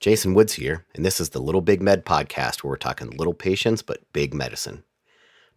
Jason 0.00 0.32
Woods 0.32 0.54
here, 0.54 0.86
and 0.94 1.04
this 1.04 1.20
is 1.20 1.28
the 1.28 1.42
Little 1.42 1.60
Big 1.60 1.82
Med 1.82 2.06
podcast 2.06 2.64
where 2.64 2.70
we're 2.70 2.76
talking 2.78 3.10
little 3.10 3.34
patients 3.34 3.82
but 3.82 4.10
big 4.14 4.32
medicine. 4.32 4.82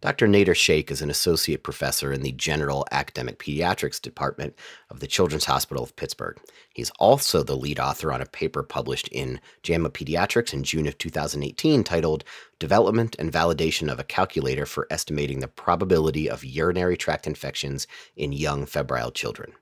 Dr. 0.02 0.28
Nader 0.28 0.54
Shaikh 0.54 0.90
is 0.90 1.00
an 1.00 1.08
associate 1.08 1.62
professor 1.62 2.12
in 2.12 2.20
the 2.20 2.32
General 2.32 2.84
Academic 2.92 3.38
Pediatrics 3.38 4.02
Department 4.02 4.54
of 4.90 5.00
the 5.00 5.06
Children's 5.06 5.46
Hospital 5.46 5.82
of 5.82 5.96
Pittsburgh. 5.96 6.38
He's 6.74 6.90
also 6.98 7.42
the 7.42 7.56
lead 7.56 7.80
author 7.80 8.12
on 8.12 8.20
a 8.20 8.26
paper 8.26 8.62
published 8.62 9.08
in 9.08 9.40
JAMA 9.62 9.88
Pediatrics 9.88 10.52
in 10.52 10.62
June 10.62 10.86
of 10.86 10.98
2018 10.98 11.82
titled 11.82 12.22
Development 12.58 13.16
and 13.18 13.32
Validation 13.32 13.90
of 13.90 13.98
a 13.98 14.04
Calculator 14.04 14.66
for 14.66 14.86
Estimating 14.90 15.40
the 15.40 15.48
Probability 15.48 16.28
of 16.28 16.44
Urinary 16.44 16.98
Tract 16.98 17.26
Infections 17.26 17.86
in 18.14 18.32
Young 18.32 18.66
Febrile 18.66 19.10
Children. 19.10 19.54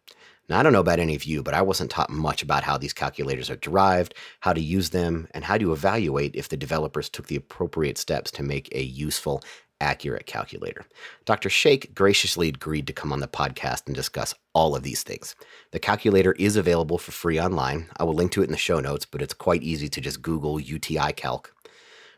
Now, 0.52 0.60
I 0.60 0.62
don't 0.62 0.74
know 0.74 0.80
about 0.80 0.98
any 0.98 1.14
of 1.14 1.24
you, 1.24 1.42
but 1.42 1.54
I 1.54 1.62
wasn't 1.62 1.90
taught 1.90 2.10
much 2.10 2.42
about 2.42 2.62
how 2.62 2.76
these 2.76 2.92
calculators 2.92 3.48
are 3.48 3.56
derived, 3.56 4.14
how 4.40 4.52
to 4.52 4.60
use 4.60 4.90
them, 4.90 5.26
and 5.30 5.44
how 5.44 5.56
to 5.56 5.72
evaluate 5.72 6.36
if 6.36 6.50
the 6.50 6.58
developers 6.58 7.08
took 7.08 7.26
the 7.28 7.36
appropriate 7.36 7.96
steps 7.96 8.30
to 8.32 8.42
make 8.42 8.68
a 8.74 8.82
useful, 8.82 9.42
accurate 9.80 10.26
calculator. 10.26 10.84
Dr. 11.24 11.48
Shaikh 11.48 11.94
graciously 11.94 12.50
agreed 12.50 12.86
to 12.86 12.92
come 12.92 13.14
on 13.14 13.20
the 13.20 13.28
podcast 13.28 13.86
and 13.86 13.94
discuss 13.94 14.34
all 14.52 14.76
of 14.76 14.82
these 14.82 15.02
things. 15.02 15.34
The 15.70 15.78
calculator 15.78 16.32
is 16.32 16.56
available 16.56 16.98
for 16.98 17.12
free 17.12 17.40
online. 17.40 17.88
I 17.96 18.04
will 18.04 18.12
link 18.12 18.32
to 18.32 18.42
it 18.42 18.48
in 18.48 18.52
the 18.52 18.58
show 18.58 18.78
notes, 18.78 19.06
but 19.06 19.22
it's 19.22 19.32
quite 19.32 19.62
easy 19.62 19.88
to 19.88 20.02
just 20.02 20.20
Google 20.20 20.60
UTI 20.60 21.14
Calc. 21.14 21.50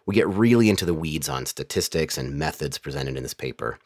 We 0.06 0.16
get 0.16 0.26
really 0.26 0.68
into 0.68 0.84
the 0.84 0.92
weeds 0.92 1.28
on 1.28 1.46
statistics 1.46 2.18
and 2.18 2.36
methods 2.36 2.78
presented 2.78 3.16
in 3.16 3.22
this 3.22 3.32
paper 3.32 3.78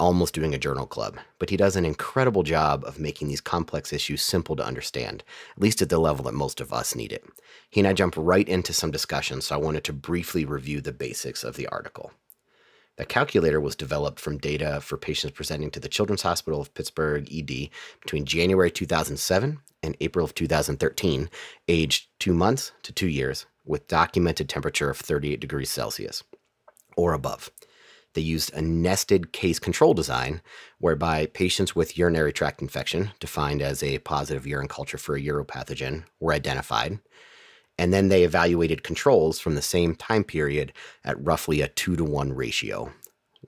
almost 0.00 0.34
doing 0.34 0.54
a 0.54 0.58
journal 0.58 0.86
club, 0.86 1.18
but 1.38 1.50
he 1.50 1.56
does 1.56 1.76
an 1.76 1.84
incredible 1.84 2.42
job 2.42 2.82
of 2.84 2.98
making 2.98 3.28
these 3.28 3.40
complex 3.40 3.92
issues 3.92 4.22
simple 4.22 4.56
to 4.56 4.64
understand, 4.64 5.22
at 5.54 5.62
least 5.62 5.82
at 5.82 5.90
the 5.90 5.98
level 5.98 6.24
that 6.24 6.34
most 6.34 6.60
of 6.60 6.72
us 6.72 6.96
need 6.96 7.12
it. 7.12 7.24
He 7.68 7.80
and 7.80 7.86
I 7.86 7.92
jump 7.92 8.14
right 8.16 8.48
into 8.48 8.72
some 8.72 8.90
discussion, 8.90 9.40
so 9.40 9.54
I 9.54 9.58
wanted 9.58 9.84
to 9.84 9.92
briefly 9.92 10.44
review 10.44 10.80
the 10.80 10.92
basics 10.92 11.44
of 11.44 11.56
the 11.56 11.68
article. 11.68 12.12
The 12.96 13.04
calculator 13.04 13.60
was 13.60 13.76
developed 13.76 14.18
from 14.18 14.38
data 14.38 14.80
for 14.80 14.96
patients 14.96 15.32
presenting 15.32 15.70
to 15.70 15.80
the 15.80 15.88
Children's 15.88 16.22
Hospital 16.22 16.60
of 16.60 16.74
Pittsburgh 16.74 17.28
ED 17.32 17.70
between 18.00 18.24
January 18.24 18.70
2007 18.70 19.58
and 19.82 19.96
April 20.00 20.24
of 20.24 20.34
2013, 20.34 21.30
aged 21.68 22.08
two 22.18 22.34
months 22.34 22.72
to 22.82 22.92
two 22.92 23.08
years, 23.08 23.46
with 23.64 23.88
documented 23.88 24.48
temperature 24.48 24.90
of 24.90 24.98
38 24.98 25.40
degrees 25.40 25.70
Celsius 25.70 26.24
or 26.96 27.12
above. 27.12 27.50
They 28.14 28.22
used 28.22 28.52
a 28.52 28.62
nested 28.62 29.32
case 29.32 29.58
control 29.58 29.94
design 29.94 30.42
whereby 30.78 31.26
patients 31.26 31.76
with 31.76 31.96
urinary 31.96 32.32
tract 32.32 32.60
infection, 32.60 33.12
defined 33.20 33.62
as 33.62 33.82
a 33.82 33.98
positive 33.98 34.46
urine 34.46 34.68
culture 34.68 34.98
for 34.98 35.14
a 35.14 35.22
uropathogen, 35.22 36.04
were 36.18 36.32
identified. 36.32 36.98
And 37.78 37.92
then 37.92 38.08
they 38.08 38.24
evaluated 38.24 38.82
controls 38.82 39.38
from 39.38 39.54
the 39.54 39.62
same 39.62 39.94
time 39.94 40.24
period 40.24 40.72
at 41.04 41.24
roughly 41.24 41.60
a 41.60 41.68
two 41.68 41.96
to 41.96 42.04
one 42.04 42.32
ratio. 42.32 42.92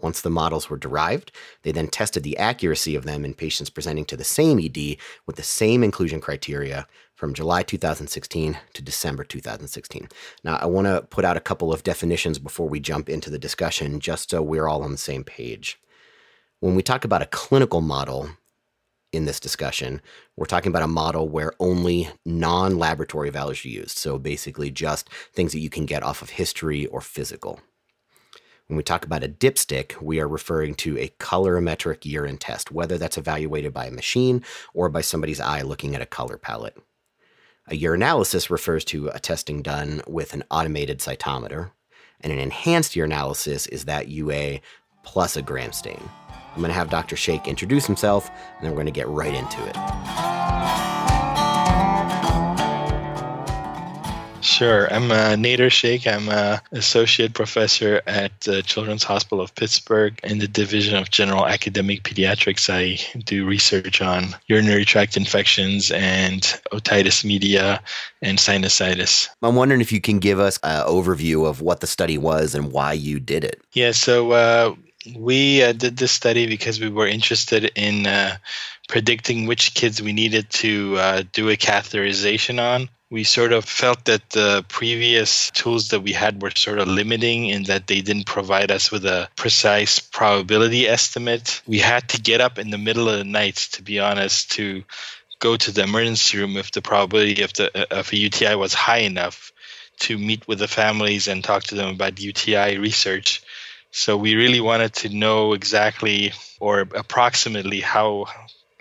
Once 0.03 0.21
the 0.21 0.29
models 0.29 0.69
were 0.69 0.77
derived, 0.77 1.31
they 1.63 1.71
then 1.71 1.87
tested 1.87 2.25
the 2.25 2.37
accuracy 2.37 2.97
of 2.97 3.05
them 3.05 3.25
in 3.25 3.33
patients 3.33 3.71
presenting 3.71 4.05
to 4.05 4.17
the 4.17 4.25
same 4.25 4.59
ED 4.59 4.97
with 5.27 5.37
the 5.37 5.43
same 5.43 5.85
inclusion 5.85 6.21
criteria 6.21 6.87
from 7.15 7.33
July 7.33 7.63
2016 7.63 8.59
to 8.75 8.83
December 8.83 9.23
2016. 9.23 10.09
Now, 10.43 10.57
I 10.57 10.67
want 10.67 10.89
to 10.89 11.03
put 11.03 11.25
out 11.25 11.37
a 11.37 11.41
couple 11.41 11.73
of 11.73 11.85
definitions 11.85 12.41
before 12.41 12.69
we 12.69 12.81
jump 12.81 13.09
into 13.09 13.31
the 13.31 13.39
discussion, 13.39 14.01
just 14.01 14.31
so 14.31 14.43
we're 14.43 14.67
all 14.67 14.83
on 14.83 14.91
the 14.91 14.99
same 14.99 15.23
page. 15.23 15.81
When 16.59 16.75
we 16.75 16.83
talk 16.83 17.05
about 17.05 17.23
a 17.23 17.27
clinical 17.27 17.81
model 17.81 18.31
in 19.13 19.25
this 19.27 19.39
discussion, 19.39 20.01
we're 20.37 20.47
talking 20.47 20.71
about 20.71 20.83
a 20.83 20.89
model 20.89 21.29
where 21.29 21.53
only 21.61 22.09
non 22.27 22.77
laboratory 22.77 23.31
values 23.31 23.65
are 23.65 23.69
used. 23.69 23.99
So 23.99 24.19
basically, 24.19 24.73
just 24.73 25.09
things 25.33 25.53
that 25.53 25.61
you 25.61 25.71
can 25.71 25.87
get 25.87 26.03
off 26.03 26.23
of 26.23 26.31
history 26.31 26.87
or 26.87 27.01
physical. 27.01 27.61
When 28.73 28.79
we 28.79 28.85
talk 28.85 29.05
about 29.05 29.23
a 29.23 29.29
dipstick, 29.29 30.01
we 30.01 30.19
are 30.19 30.27
referring 30.27 30.77
to 30.77 30.97
a 30.97 31.13
colorimetric 31.21 32.07
urine 32.07 32.39
test, 32.39 32.73
whether 32.73 32.97
that's 32.97 33.19
evaluated 33.19 33.75
by 33.75 33.85
a 33.85 33.91
machine 33.91 34.43
or 34.73 34.89
by 34.89 35.03
somebody's 35.03 35.41
eye 35.41 35.61
looking 35.61 35.95
at 35.95 36.01
a 36.01 36.07
color 36.07 36.39
palette. 36.39 36.79
A 37.69 37.79
urinalysis 37.79 38.49
refers 38.49 38.83
to 38.87 39.09
a 39.09 39.19
testing 39.19 39.61
done 39.61 40.01
with 40.07 40.33
an 40.33 40.43
automated 40.51 41.01
cytometer, 41.01 41.73
and 42.23 42.33
an 42.33 42.39
enhanced 42.39 42.95
urinalysis 42.95 43.69
is 43.69 43.85
that 43.85 44.09
UA 44.09 44.61
plus 45.03 45.37
a 45.37 45.43
gram 45.43 45.73
stain. 45.73 46.09
I'm 46.55 46.61
going 46.61 46.69
to 46.69 46.73
have 46.73 46.89
Dr. 46.89 47.15
Shaikh 47.15 47.47
introduce 47.47 47.85
himself, 47.85 48.31
and 48.31 48.63
then 48.63 48.71
we're 48.71 48.77
going 48.77 48.87
to 48.87 48.91
get 48.93 49.07
right 49.07 49.35
into 49.35 49.63
it. 49.67 50.32
Sure. 54.43 54.93
I'm 54.93 55.13
uh, 55.13 55.37
Nader 55.37 55.71
Shaikh. 55.71 56.07
I'm 56.07 56.29
an 56.29 56.61
associate 56.73 57.33
professor 57.33 58.03
at 58.09 58.33
the 58.41 58.61
Children's 58.63 59.05
Hospital 59.05 59.41
of 59.41 59.55
Pittsburgh 59.55 60.19
in 60.25 60.41
the 60.41 60.49
Division 60.49 60.97
of 60.97 61.11
General 61.11 61.47
Academic 61.47 62.03
Pediatrics. 62.03 62.69
I 62.69 62.99
do 63.21 63.47
research 63.47 64.03
on 64.03 64.35
urinary 64.49 64.85
tract 64.85 65.17
infections 65.17 65.93
and 65.93 66.43
otitis 66.73 67.25
media 67.25 67.81
and 68.21 68.39
sinusitis. 68.39 69.29
I'm 69.43 69.55
wondering 69.55 69.81
if 69.81 69.93
you 69.93 70.01
can 70.01 70.19
give 70.19 70.41
us 70.41 70.59
an 70.65 70.85
overview 70.87 71.47
of 71.47 71.61
what 71.61 71.81
the 71.81 71.87
study 71.87 72.19
was 72.19 72.57
and 72.57 72.73
why 72.73 72.95
you 72.95 73.21
did 73.21 73.45
it. 73.45 73.63
Yeah, 73.75 73.93
so 73.93 74.33
uh, 74.33 74.75
we 75.17 75.63
uh, 75.63 75.73
did 75.73 75.99
this 75.99 76.11
study 76.11 76.49
because 76.49 76.81
we 76.81 76.89
were 76.89 77.07
interested 77.07 77.71
in 77.77 78.09
uh, 78.09 78.39
predicting 78.89 79.47
which 79.47 79.75
kids 79.75 80.03
we 80.03 80.13
needed 80.13 80.51
to 80.51 80.97
uh, 80.99 81.23
do 81.33 81.49
a 81.49 81.57
catheterization 81.57 82.61
on 82.61 82.89
we 83.13 83.25
sort 83.25 83.53
of 83.53 83.67
felt 83.67 84.07
that 84.07 84.31
the 84.31 84.65
previous 84.69 85.51
tools 85.51 85.89
that 85.89 86.01
we 86.01 86.13
had 86.13 86.41
were 86.41 86.51
sort 86.57 86.79
of 86.79 86.89
limiting 86.89 87.45
in 87.45 87.65
that 87.65 87.87
they 87.87 88.01
didn't 88.01 88.25
provide 88.25 88.71
us 88.71 88.91
with 88.91 89.05
a 89.05 89.29
precise 89.37 89.99
probability 89.99 90.89
estimate. 90.89 91.61
We 91.67 91.79
had 91.79 92.09
to 92.09 92.23
get 92.23 92.41
up 92.41 92.59
in 92.59 92.71
the 92.71 92.79
middle 92.79 93.11
of 93.11 93.19
the 93.19 93.25
night, 93.25 93.57
to 93.73 93.83
be 93.83 94.01
honest, 94.01 94.53
to 94.53 94.83
go 95.41 95.59
to 95.59 95.71
the 95.71 95.83
emergency 95.83 96.39
room 96.39 96.57
if 96.57 96.71
the 96.71 96.81
probability 96.81 97.43
of, 97.43 97.53
the, 97.53 97.95
of 97.95 98.11
a 98.11 98.17
UTI 98.17 98.55
was 98.55 98.73
high 98.73 99.01
enough 99.01 99.53
to 99.99 100.17
meet 100.17 100.49
with 100.49 100.61
the 100.61 100.67
families 100.67 101.29
and 101.29 101.45
talk 101.45 101.65
to 101.65 101.75
them 101.75 101.91
about 101.91 102.19
UTI 102.19 102.79
research. 102.79 103.43
So 103.91 104.17
we 104.17 104.37
really 104.37 104.63
wanted 104.63 104.95
to 104.95 105.11
know 105.11 105.53
exactly 105.53 106.33
or 106.61 106.81
approximately 106.81 107.81
how 107.81 108.25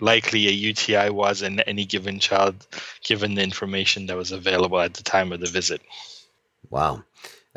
likely 0.02 0.48
a 0.48 0.50
UTI 0.50 1.10
was 1.10 1.40
in 1.42 1.60
any 1.60 1.86
given 1.86 2.18
child, 2.18 2.66
given 3.04 3.36
the 3.36 3.42
information 3.42 4.06
that 4.06 4.16
was 4.16 4.32
available 4.32 4.80
at 4.80 4.94
the 4.94 5.02
time 5.02 5.32
of 5.32 5.40
the 5.40 5.46
visit. 5.46 5.80
Wow. 6.70 7.04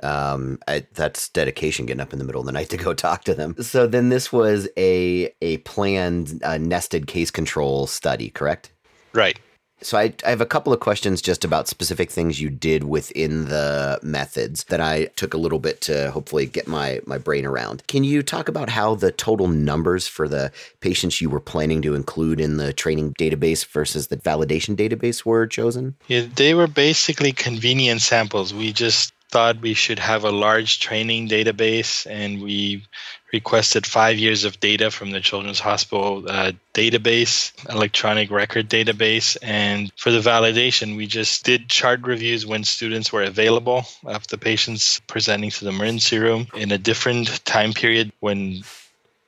Um, 0.04 0.60
I, 0.68 0.86
that's 0.94 1.30
dedication 1.30 1.86
getting 1.86 2.02
up 2.02 2.14
in 2.14 2.20
the 2.20 2.26
middle 2.26 2.42
of 2.42 2.46
the 2.46 2.52
night 2.52 2.70
to 2.70 2.78
go 2.78 2.94
talk 2.94 3.24
to 3.26 3.34
them. 3.34 3.56
So 3.62 3.88
then 3.88 4.10
this 4.10 4.32
was 4.32 4.70
a 4.78 5.34
a 5.42 5.58
planned 5.60 6.42
uh, 6.44 6.58
nested 6.58 7.08
case 7.08 7.32
control 7.32 7.88
study, 7.88 8.30
correct? 8.30 8.72
Right. 9.14 9.40
So 9.86 10.00
I, 10.00 10.12
I 10.26 10.32
have 10.32 10.42
a 10.42 10.48
couple 10.48 10.74
of 10.74 10.80
questions 10.80 11.22
just 11.22 11.46
about 11.46 11.68
specific 11.68 12.10
things 12.10 12.42
you 12.42 12.50
did 12.50 12.86
within 12.86 13.46
the 13.46 14.00
methods 14.02 14.64
that 14.64 14.82
I 14.82 15.06
took 15.16 15.36
a 15.36 15.38
little 15.38 15.60
bit 15.60 15.82
to 15.82 16.10
hopefully 16.10 16.48
get 16.48 16.68
my 16.68 17.02
my 17.06 17.20
brain 17.20 17.46
around. 17.46 17.86
Can 17.86 18.04
you 18.04 18.24
talk 18.24 18.50
about 18.50 18.68
how 18.68 18.96
the 18.96 19.12
total 19.12 19.48
numbers 19.48 20.08
for 20.08 20.28
the 20.28 20.52
patients 20.80 21.22
you 21.22 21.30
were 21.30 21.40
planning 21.40 21.84
to 21.84 21.94
include 21.94 22.42
in 22.42 22.58
the 22.58 22.74
training 22.74 23.14
database 23.14 23.64
versus 23.64 24.08
the 24.08 24.18
validation 24.18 24.76
database 24.76 25.24
were 25.24 25.46
chosen? 25.46 25.96
Yeah, 26.08 26.26
they 26.36 26.56
were 26.56 26.68
basically 26.68 27.32
convenient 27.32 28.02
samples. 28.02 28.56
We 28.56 28.74
just 28.74 29.14
thought 29.30 29.62
we 29.62 29.76
should 29.76 30.00
have 30.00 30.24
a 30.24 30.32
large 30.32 30.80
training 30.80 31.30
database 31.30 32.08
and 32.10 32.42
we 32.42 32.84
requested 33.34 33.86
five 33.86 34.18
years 34.18 34.46
of 34.46 34.60
data 34.60 34.92
from 34.92 35.12
the 35.12 35.20
Children's 35.20 35.60
Hospital 35.60 36.24
uh, 36.28 36.52
database, 36.74 37.52
electronic 37.70 38.32
record 38.32 38.70
database. 38.70 39.38
And 39.42 39.92
for 39.98 40.12
the 40.12 40.20
validation, 40.20 40.96
we 40.96 41.08
just 41.08 41.44
did 41.44 41.70
chart 41.70 42.02
reviews 42.04 42.46
when 42.46 42.64
students 42.64 43.12
were 43.12 43.24
available 43.24 43.86
of 44.06 44.28
the 44.28 44.38
patients 44.38 45.02
presenting 45.08 45.50
to 45.52 45.66
the 45.66 45.72
emergency 45.72 46.18
room 46.20 46.48
in 46.56 46.72
a 46.72 46.78
different 46.78 47.44
time 47.46 47.74
period 47.74 48.12
when 48.20 48.64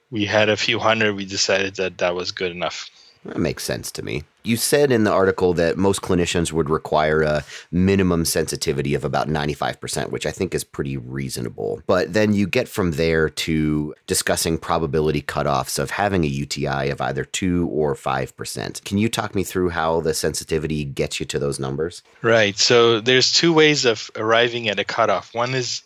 we 0.09 0.25
had 0.25 0.49
a 0.49 0.57
few 0.57 0.79
hundred, 0.79 1.15
we 1.15 1.25
decided 1.25 1.75
that 1.75 1.97
that 1.97 2.15
was 2.15 2.31
good 2.31 2.51
enough. 2.51 2.89
That 3.25 3.37
makes 3.37 3.63
sense 3.63 3.91
to 3.91 4.03
me. 4.03 4.23
You 4.43 4.55
said 4.55 4.91
in 4.91 5.03
the 5.03 5.11
article 5.11 5.53
that 5.55 5.77
most 5.77 6.01
clinicians 6.01 6.53
would 6.53 6.69
require 6.69 7.21
a 7.21 7.43
minimum 7.69 8.23
sensitivity 8.23 8.95
of 8.95 9.03
about 9.03 9.27
95%, 9.27 10.09
which 10.09 10.25
I 10.25 10.31
think 10.31 10.55
is 10.55 10.63
pretty 10.63 10.95
reasonable. 10.95 11.81
But 11.85 12.13
then 12.13 12.33
you 12.33 12.47
get 12.47 12.69
from 12.69 12.91
there 12.91 13.29
to 13.29 13.93
discussing 14.05 14.57
probability 14.57 15.21
cutoffs 15.21 15.77
of 15.79 15.91
having 15.91 16.23
a 16.23 16.27
UTI 16.27 16.89
of 16.89 17.01
either 17.01 17.25
2 17.25 17.67
or 17.67 17.93
5%. 17.93 18.83
Can 18.85 18.97
you 18.97 19.09
talk 19.09 19.35
me 19.35 19.43
through 19.43 19.69
how 19.69 19.99
the 19.99 20.13
sensitivity 20.13 20.85
gets 20.85 21.19
you 21.19 21.25
to 21.25 21.39
those 21.39 21.59
numbers? 21.59 22.01
Right. 22.21 22.57
So 22.57 23.01
there's 23.01 23.33
two 23.33 23.51
ways 23.51 23.83
of 23.83 24.09
arriving 24.15 24.69
at 24.69 24.79
a 24.79 24.85
cutoff. 24.85 25.35
One 25.35 25.53
is 25.53 25.83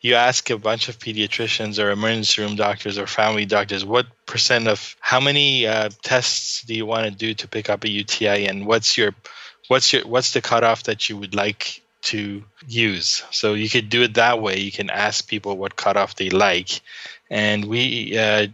you 0.00 0.14
ask 0.14 0.48
a 0.50 0.58
bunch 0.58 0.88
of 0.88 0.98
pediatricians 0.98 1.82
or 1.82 1.90
emergency 1.90 2.42
room 2.42 2.56
doctors 2.56 2.98
or 2.98 3.06
family 3.06 3.44
doctors 3.44 3.84
what 3.84 4.06
percent 4.26 4.66
of 4.66 4.96
how 5.00 5.20
many 5.20 5.66
uh, 5.66 5.90
tests 6.02 6.62
do 6.62 6.74
you 6.74 6.86
want 6.86 7.04
to 7.04 7.10
do 7.10 7.34
to 7.34 7.48
pick 7.48 7.68
up 7.68 7.84
a 7.84 7.90
UTI 7.90 8.46
and 8.46 8.66
what's 8.66 8.96
your 8.96 9.14
what's 9.68 9.92
your 9.92 10.06
what's 10.06 10.32
the 10.32 10.40
cutoff 10.40 10.84
that 10.84 11.08
you 11.08 11.16
would 11.16 11.34
like 11.34 11.82
to 12.02 12.42
use. 12.66 13.22
So 13.30 13.54
you 13.54 13.68
could 13.68 13.88
do 13.88 14.02
it 14.02 14.14
that 14.14 14.40
way. 14.40 14.58
You 14.58 14.72
can 14.72 14.90
ask 14.90 15.28
people 15.28 15.56
what 15.56 15.76
cutoff 15.76 16.16
they 16.16 16.30
like, 16.30 16.80
and 17.28 17.66
we 17.66 18.16
uh, 18.18 18.48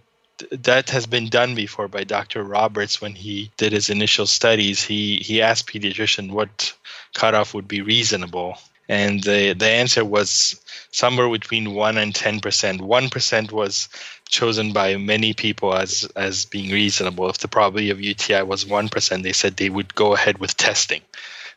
that 0.51 0.91
has 0.91 1.07
been 1.07 1.29
done 1.29 1.55
before 1.55 1.89
by 1.89 2.05
Dr. 2.05 2.43
Roberts 2.43 3.01
when 3.01 3.15
he 3.15 3.51
did 3.57 3.73
his 3.73 3.89
initial 3.89 4.27
studies. 4.27 4.83
He 4.83 5.17
he 5.19 5.43
asked 5.43 5.69
pediatrician 5.69 6.31
what 6.31 6.75
cutoff 7.15 7.55
would 7.55 7.69
be 7.69 7.83
reasonable, 7.83 8.59
and 8.89 9.23
the 9.23 9.53
the 9.55 9.69
answer 9.69 10.05
was 10.05 10.61
somewhere 10.91 11.29
between 11.29 11.75
one 11.75 11.99
and 11.99 12.15
ten 12.15 12.41
percent. 12.41 12.81
One 12.81 13.11
percent 13.11 13.53
was 13.53 13.89
chosen 14.29 14.73
by 14.73 14.97
many 14.97 15.35
people 15.35 15.75
as 15.75 16.09
as 16.17 16.45
being 16.47 16.71
reasonable. 16.71 17.29
If 17.29 17.39
the 17.39 17.49
probability 17.49 17.91
of 17.91 18.01
UTI 18.01 18.43
was 18.43 18.67
one 18.67 18.89
percent, 18.89 19.23
they 19.23 19.33
said 19.33 19.57
they 19.57 19.71
would 19.71 19.95
go 19.95 20.15
ahead 20.15 20.39
with 20.39 20.57
testing. 20.57 21.03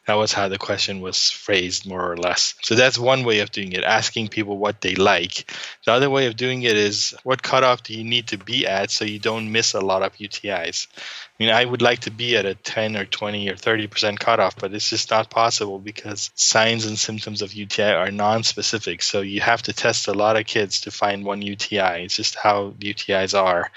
That 0.08 0.16
was 0.16 0.34
how 0.34 0.48
the 0.48 0.58
question 0.58 1.02
was 1.02 1.30
phrased, 1.30 1.88
more 1.88 2.12
or 2.12 2.18
less. 2.18 2.56
So 2.64 2.74
that's 2.74 2.98
one 2.98 3.24
way 3.24 3.42
of 3.42 3.52
doing 3.52 3.74
it, 3.74 3.84
asking 3.84 4.30
people 4.30 4.58
what 4.58 4.82
they 4.82 4.96
like. 4.96 5.52
The 5.86 5.92
other 5.92 6.10
way 6.10 6.26
of 6.26 6.36
doing 6.36 6.64
it 6.64 6.76
is 6.76 7.14
what 7.24 7.44
cutoff 7.44 7.84
do 7.84 7.94
you 7.94 8.04
need 8.04 8.28
to 8.30 8.38
be 8.38 8.66
at 8.66 8.90
so 8.90 9.06
you 9.06 9.20
don't 9.20 9.52
miss 9.52 9.76
a 9.76 9.82
lot 9.82 10.02
of 10.02 10.16
UTIs? 10.18 10.88
I 10.98 11.44
mean, 11.44 11.54
I 11.54 11.64
would 11.64 11.82
like 11.82 12.00
to 12.02 12.12
be 12.12 12.36
at 12.38 12.46
a 12.46 12.56
10 12.56 12.98
or 12.98 13.06
20 13.06 13.50
or 13.50 13.54
30% 13.54 14.20
cutoff, 14.20 14.56
but 14.58 14.74
it's 14.74 14.90
just 14.90 15.12
not 15.12 15.30
possible 15.30 15.78
because 15.78 16.32
signs 16.34 16.86
and 16.86 16.98
symptoms 16.98 17.42
of 17.42 17.54
UTI 17.54 17.94
are 17.94 18.12
non-specific. 18.12 19.04
So 19.04 19.22
you 19.22 19.42
have 19.42 19.62
to 19.64 19.74
test 19.74 20.08
a 20.08 20.14
lot 20.14 20.38
of 20.38 20.46
kids 20.46 20.82
to 20.82 20.92
find 20.92 21.24
one 21.24 21.42
UTI. 21.42 22.04
It's 22.04 22.16
just 22.16 22.36
how 22.36 22.72
UTIs 22.80 23.40
are. 23.40 23.72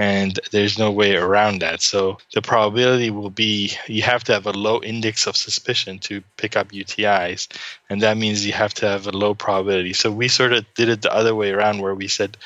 And 0.00 0.40
there's 0.50 0.78
no 0.78 0.90
way 0.90 1.14
around 1.14 1.58
that. 1.60 1.82
So 1.82 2.16
the 2.32 2.40
probability 2.40 3.10
will 3.10 3.28
be 3.28 3.72
you 3.86 4.00
have 4.00 4.24
to 4.24 4.32
have 4.32 4.46
a 4.46 4.52
low 4.52 4.80
index 4.80 5.26
of 5.26 5.36
suspicion 5.36 5.98
to 5.98 6.22
pick 6.38 6.56
up 6.56 6.72
UTIs. 6.72 7.48
And 7.90 8.00
that 8.00 8.16
means 8.16 8.46
you 8.46 8.54
have 8.54 8.72
to 8.74 8.88
have 8.88 9.06
a 9.06 9.10
low 9.10 9.34
probability. 9.34 9.92
So 9.92 10.10
we 10.10 10.28
sort 10.28 10.54
of 10.54 10.64
did 10.72 10.88
it 10.88 11.02
the 11.02 11.14
other 11.14 11.34
way 11.34 11.50
around 11.50 11.82
where 11.82 11.94
we 11.94 12.08
said, 12.08 12.38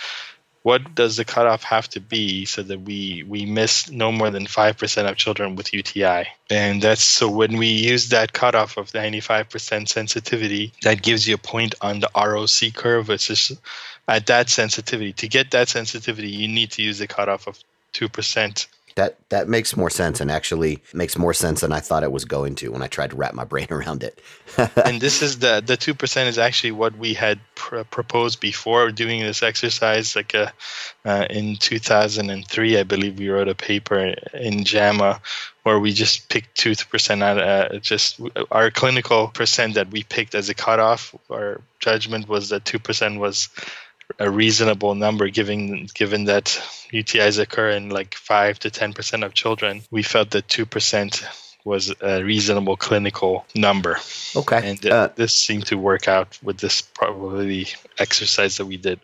what 0.63 0.97
does 0.97 1.17
the 1.17 1.25
cutoff 1.25 1.63
have 1.63 1.89
to 1.91 2.01
be 2.01 2.45
so 2.45 2.63
that 2.63 2.81
we 2.81 3.23
we 3.23 3.47
miss 3.47 3.89
no 3.89 4.11
more 4.11 4.31
than 4.31 4.47
5% 4.47 5.09
of 5.09 5.17
children 5.17 5.55
with 5.55 5.73
UTI? 5.75 6.27
And 6.51 6.83
that's 6.83 7.05
so 7.05 7.31
when 7.31 7.57
we 7.57 7.69
use 7.69 8.09
that 8.09 8.33
cutoff 8.33 8.79
of 8.79 8.91
95% 8.91 9.89
sensitivity, 9.89 10.73
that 10.83 11.03
gives 11.03 11.29
you 11.29 11.37
a 11.37 11.39
point 11.53 11.77
on 11.81 12.01
the 12.01 12.11
ROC 12.17 12.75
curve, 12.75 13.07
which 13.09 13.31
is 13.31 13.57
at 14.09 14.27
that 14.27 14.49
sensitivity. 14.51 15.13
To 15.15 15.29
get 15.29 15.51
that 15.53 15.69
sensitivity, 15.69 16.29
you 16.29 16.49
need 16.49 16.71
to 16.73 16.83
use 16.83 16.99
the 16.99 17.07
cutoff 17.07 17.47
of 17.47 17.59
2%. 17.95 18.67
That 18.97 19.17
that 19.31 19.49
makes 19.49 19.77
more 19.77 19.91
sense 19.91 20.21
and 20.21 20.31
actually 20.31 20.81
makes 20.93 21.19
more 21.19 21.35
sense 21.35 21.63
than 21.63 21.73
I 21.73 21.81
thought 21.81 22.05
it 22.05 22.13
was 22.13 22.25
going 22.25 22.55
to 22.57 22.71
when 22.71 22.81
I 22.81 22.87
tried 22.87 23.11
to 23.11 23.17
wrap 23.17 23.35
my 23.35 23.43
brain 23.53 23.67
around 23.71 24.05
it. 24.05 24.21
and 24.85 25.01
this 25.01 25.21
is 25.21 25.41
the 25.41 25.61
the 25.67 25.77
two 25.77 25.95
percent 25.95 26.29
is 26.29 26.39
actually 26.39 26.71
what 26.71 26.97
we 26.97 27.13
had 27.13 27.41
pr- 27.57 27.83
proposed 27.91 28.39
before 28.39 28.93
doing 28.93 29.21
this 29.21 29.43
exercise. 29.43 30.15
Like 30.15 30.33
uh, 30.33 30.51
uh, 31.05 31.27
in 31.29 31.57
2003, 31.57 32.79
I 32.79 32.83
believe 32.85 33.19
we 33.19 33.29
wrote 33.29 33.49
a 33.49 33.55
paper 33.57 34.15
in 34.33 34.63
JAMA 34.63 35.21
where 35.65 35.81
we 35.81 35.93
just 35.93 36.29
picked 36.29 36.57
two 36.57 36.77
percent 36.89 37.21
out. 37.21 37.39
Uh, 37.39 37.79
just 37.81 38.21
our 38.53 38.71
clinical 38.71 39.27
percent 39.27 39.75
that 39.75 39.91
we 39.91 40.05
picked 40.05 40.37
as 40.37 40.49
a 40.49 40.55
cutoff. 40.55 41.17
Our 41.29 41.61
judgment 41.81 42.29
was 42.29 42.51
that 42.51 42.65
two 42.65 42.79
percent 42.79 43.19
was 43.19 43.49
a 44.19 44.31
reasonable 44.31 44.95
number 44.95 45.29
given 45.29 45.89
given 45.95 46.25
that 46.25 46.45
UTIs 46.93 47.41
occur 47.41 47.71
in 47.71 47.91
like 47.91 48.15
5 48.15 48.59
to 48.61 48.71
10% 48.71 49.25
of 49.25 49.35
children. 49.35 49.83
We 49.91 50.03
felt 50.03 50.31
that 50.31 50.47
2% 50.49 51.25
was 51.65 51.93
a 52.01 52.23
reasonable 52.23 52.77
clinical 52.77 53.47
number. 53.55 53.99
Okay. 54.37 54.71
And 54.71 54.87
uh, 54.87 55.09
this 55.15 55.33
seemed 55.33 55.67
to 55.67 55.79
work 55.79 56.09
out 56.09 56.39
with 56.43 56.59
this 56.59 56.83
probability 56.83 57.69
exercise 57.99 58.59
that 58.59 58.67
we 58.67 58.77
did. 58.77 59.01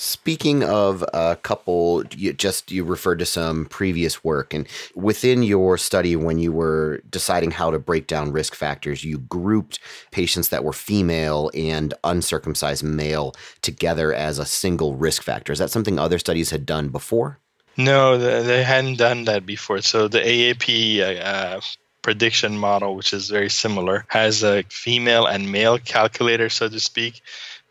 Speaking 0.00 0.62
of 0.62 1.04
a 1.12 1.34
couple, 1.42 2.04
you 2.16 2.32
just 2.32 2.70
you 2.70 2.84
referred 2.84 3.18
to 3.18 3.26
some 3.26 3.66
previous 3.66 4.22
work, 4.22 4.54
and 4.54 4.68
within 4.94 5.42
your 5.42 5.76
study, 5.76 6.14
when 6.14 6.38
you 6.38 6.52
were 6.52 7.02
deciding 7.10 7.50
how 7.50 7.72
to 7.72 7.80
break 7.80 8.06
down 8.06 8.30
risk 8.30 8.54
factors, 8.54 9.02
you 9.02 9.18
grouped 9.18 9.80
patients 10.12 10.50
that 10.50 10.62
were 10.62 10.72
female 10.72 11.50
and 11.52 11.94
uncircumcised 12.04 12.84
male 12.84 13.34
together 13.60 14.14
as 14.14 14.38
a 14.38 14.46
single 14.46 14.94
risk 14.94 15.20
factor. 15.20 15.52
Is 15.52 15.58
that 15.58 15.72
something 15.72 15.98
other 15.98 16.20
studies 16.20 16.50
had 16.50 16.64
done 16.64 16.90
before? 16.90 17.40
No, 17.76 18.16
they 18.18 18.62
hadn't 18.62 18.98
done 18.98 19.24
that 19.24 19.46
before. 19.46 19.80
So 19.80 20.06
the 20.06 20.20
AAP 20.20 21.24
uh, 21.24 21.60
prediction 22.02 22.56
model, 22.56 22.94
which 22.94 23.12
is 23.12 23.30
very 23.30 23.50
similar, 23.50 24.04
has 24.06 24.44
a 24.44 24.62
female 24.68 25.26
and 25.26 25.50
male 25.50 25.78
calculator, 25.78 26.50
so 26.50 26.68
to 26.68 26.78
speak 26.78 27.20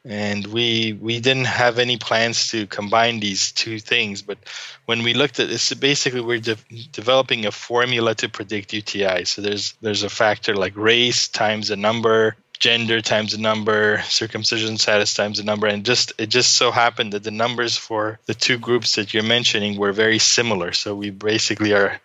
and 0.07 0.47
we 0.47 0.97
we 1.01 1.19
didn't 1.19 1.45
have 1.45 1.79
any 1.79 1.97
plans 1.97 2.49
to 2.49 2.65
combine 2.67 3.19
these 3.19 3.51
two 3.51 3.77
things 3.79 4.21
but 4.21 4.37
when 4.85 5.03
we 5.03 5.13
looked 5.13 5.39
at 5.39 5.49
this 5.49 5.73
basically 5.73 6.21
we're 6.21 6.39
de- 6.39 6.55
developing 6.91 7.45
a 7.45 7.51
formula 7.51 8.15
to 8.15 8.29
predict 8.29 8.73
uti 8.73 9.25
so 9.25 9.41
there's 9.41 9.73
there's 9.81 10.03
a 10.03 10.09
factor 10.09 10.55
like 10.55 10.75
race 10.75 11.27
times 11.27 11.69
a 11.69 11.75
number 11.75 12.35
gender 12.59 13.01
times 13.01 13.33
a 13.33 13.39
number 13.39 14.01
circumcision 14.05 14.77
status 14.77 15.13
times 15.13 15.39
a 15.39 15.43
number 15.43 15.67
and 15.67 15.85
just 15.85 16.13
it 16.17 16.27
just 16.27 16.55
so 16.55 16.71
happened 16.71 17.13
that 17.13 17.23
the 17.23 17.31
numbers 17.31 17.77
for 17.77 18.19
the 18.25 18.33
two 18.33 18.57
groups 18.57 18.95
that 18.95 19.13
you're 19.13 19.23
mentioning 19.23 19.77
were 19.77 19.91
very 19.91 20.19
similar. 20.19 20.71
So 20.73 20.95
we 20.95 21.11
basically 21.11 21.73
are 21.73 21.99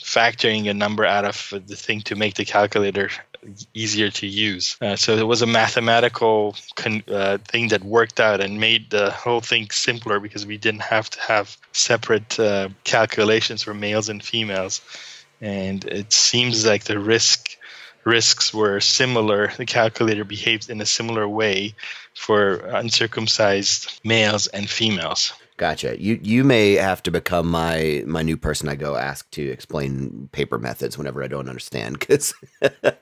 factoring 0.00 0.70
a 0.70 0.74
number 0.74 1.04
out 1.04 1.24
of 1.24 1.52
the 1.66 1.76
thing 1.76 2.00
to 2.02 2.16
make 2.16 2.34
the 2.34 2.44
calculator 2.44 3.10
easier 3.74 4.10
to 4.10 4.26
use. 4.26 4.76
Uh, 4.80 4.96
so 4.96 5.16
it 5.16 5.26
was 5.26 5.42
a 5.42 5.46
mathematical 5.46 6.56
con- 6.74 7.04
uh, 7.08 7.38
thing 7.38 7.68
that 7.68 7.82
worked 7.82 8.20
out 8.20 8.40
and 8.40 8.60
made 8.60 8.90
the 8.90 9.10
whole 9.10 9.40
thing 9.40 9.68
simpler 9.70 10.20
because 10.20 10.46
we 10.46 10.56
didn't 10.56 10.82
have 10.82 11.08
to 11.10 11.20
have 11.20 11.56
separate 11.72 12.38
uh, 12.38 12.68
calculations 12.84 13.62
for 13.62 13.74
males 13.74 14.08
and 14.08 14.22
females. 14.22 14.80
And 15.40 15.84
it 15.84 16.12
seems 16.12 16.66
like 16.66 16.84
the 16.84 16.98
risk 16.98 17.56
risks 18.04 18.52
were 18.52 18.80
similar. 18.80 19.52
The 19.56 19.66
calculator 19.66 20.24
behaved 20.24 20.70
in 20.70 20.80
a 20.80 20.86
similar 20.86 21.28
way 21.28 21.74
for 22.14 22.54
uncircumcised 22.54 24.00
males 24.04 24.46
and 24.46 24.68
females. 24.68 25.32
Gotcha. 25.60 26.00
You 26.00 26.18
you 26.22 26.42
may 26.42 26.72
have 26.72 27.02
to 27.02 27.10
become 27.10 27.46
my 27.46 28.02
my 28.06 28.22
new 28.22 28.38
person 28.38 28.66
I 28.66 28.76
go 28.76 28.96
ask 28.96 29.30
to 29.32 29.42
explain 29.42 30.30
paper 30.32 30.58
methods 30.58 30.96
whenever 30.96 31.22
I 31.22 31.26
don't 31.26 31.50
understand 31.50 31.98
because 31.98 32.32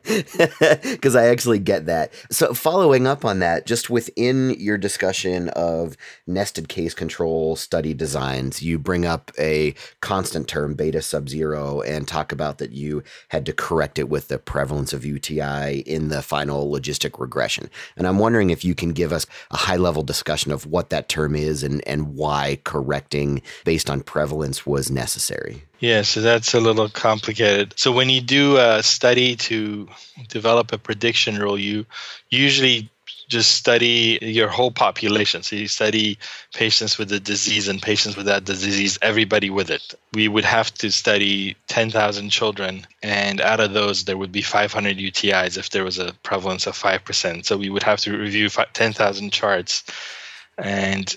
because 0.03 1.15
I 1.15 1.27
actually 1.27 1.61
get 1.61 1.87
that. 1.87 2.13
So 2.33 2.53
following 2.55 3.07
up 3.07 3.25
on 3.25 3.39
that, 3.39 3.65
just 3.65 3.91
within 3.91 4.57
your 4.59 4.77
discussion 4.77 5.51
of 5.51 5.97
nested 6.27 6.69
case 6.69 6.95
control 6.95 7.55
study 7.55 7.95
designs, 7.95 8.61
you 8.61 8.77
bring 8.77 9.07
up 9.07 9.31
a 9.39 9.73
constant 10.01 10.49
term 10.49 10.75
beta 10.75 11.01
sub 11.01 11.29
zero 11.29 11.81
and 11.83 12.09
talk 12.09 12.33
about 12.33 12.59
that 12.59 12.73
you 12.73 13.05
had 13.29 13.47
to 13.47 13.53
correct 13.53 14.01
it 14.01 14.09
with 14.09 14.27
the 14.27 14.39
prevalence 14.41 14.93
of 14.93 15.05
UTI 15.05 15.85
in 15.87 16.09
the 16.09 16.23
final 16.23 16.69
logistic 16.69 17.21
regression. 17.21 17.71
And 17.97 18.05
I'm 18.05 18.19
wondering 18.19 18.51
if 18.51 18.65
you 18.65 18.75
can 18.75 18.91
give 18.91 19.13
us 19.13 19.27
a 19.53 19.59
high 19.59 19.77
level 19.77 20.03
discussion 20.03 20.51
of 20.51 20.67
what 20.67 20.91
that 20.91 21.09
term 21.09 21.37
is 21.37 21.63
and 21.63 21.87
and 21.87 22.17
why 22.17 22.48
correcting 22.57 23.43
based 23.65 23.89
on 23.91 24.03
prevalence 24.03 24.67
was 24.67 24.91
necessary. 24.91 25.63
Yeah, 25.81 26.03
so 26.03 26.21
that's 26.21 26.55
a 26.55 26.61
little 26.61 26.89
complicated. 26.89 27.75
So 27.77 27.93
when 27.93 28.11
you 28.11 28.21
do 28.21 28.57
a 28.57 28.83
study 28.83 29.37
to 29.37 29.89
develop 30.29 30.73
a 30.73 30.79
prediction 30.79 31.39
rule, 31.39 31.59
you 31.59 31.87
usually 32.31 32.91
just 33.29 33.51
study 33.51 34.19
your 34.23 34.49
whole 34.49 34.71
population. 34.71 35.43
So 35.43 35.55
you 35.55 35.69
study 35.69 36.19
patients 36.55 36.97
with 36.97 37.11
the 37.11 37.21
disease 37.21 37.69
and 37.69 37.81
patients 37.81 38.17
without 38.17 38.47
the 38.47 38.55
disease, 38.55 38.99
everybody 39.03 39.51
with 39.51 39.71
it. 39.71 39.95
We 40.15 40.29
would 40.29 40.47
have 40.47 40.73
to 40.75 40.91
study 40.91 41.55
10,000 41.69 42.31
children, 42.31 42.87
and 43.03 43.41
out 43.43 43.61
of 43.61 43.75
those, 43.75 44.05
there 44.05 44.17
would 44.17 44.33
be 44.33 44.41
500 44.41 44.97
UTIs 44.97 45.59
if 45.59 45.71
there 45.71 45.85
was 45.85 45.99
a 45.99 46.15
prevalence 46.23 46.67
of 46.67 46.77
5%. 46.77 47.45
So 47.45 47.59
we 47.59 47.69
would 47.69 47.83
have 47.83 48.01
to 48.01 48.17
review 48.17 48.49
10,000 48.49 49.31
charts. 49.31 49.85
And 50.57 51.15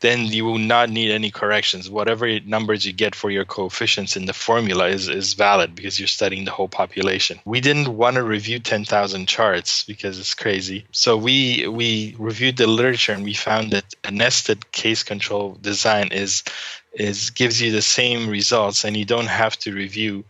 then 0.00 0.26
you 0.26 0.44
will 0.44 0.58
not 0.58 0.90
need 0.90 1.10
any 1.10 1.30
corrections. 1.30 1.88
Whatever 1.88 2.40
numbers 2.40 2.84
you 2.84 2.92
get 2.92 3.14
for 3.14 3.30
your 3.30 3.44
coefficients 3.44 4.16
in 4.16 4.26
the 4.26 4.34
formula 4.34 4.88
is, 4.88 5.08
is 5.08 5.34
valid 5.34 5.74
because 5.74 5.98
you're 5.98 6.06
studying 6.06 6.44
the 6.44 6.50
whole 6.50 6.68
population. 6.68 7.40
We 7.44 7.60
didn't 7.60 7.96
want 7.96 8.16
to 8.16 8.22
review 8.22 8.58
10,000 8.58 9.26
charts 9.26 9.84
because 9.84 10.18
it's 10.18 10.34
crazy. 10.34 10.84
So 10.92 11.16
we 11.16 11.66
we 11.68 12.14
reviewed 12.18 12.58
the 12.58 12.66
literature 12.66 13.12
and 13.12 13.24
we 13.24 13.34
found 13.34 13.72
that 13.72 13.94
a 14.04 14.10
nested 14.10 14.70
case 14.72 15.02
control 15.02 15.56
design 15.60 16.08
is 16.12 16.44
is 16.92 17.30
gives 17.30 17.60
you 17.60 17.72
the 17.72 17.82
same 17.82 18.28
results 18.28 18.84
and 18.84 18.96
you 18.96 19.04
don't 19.04 19.26
have 19.26 19.56
to 19.58 19.72
review 19.72 20.24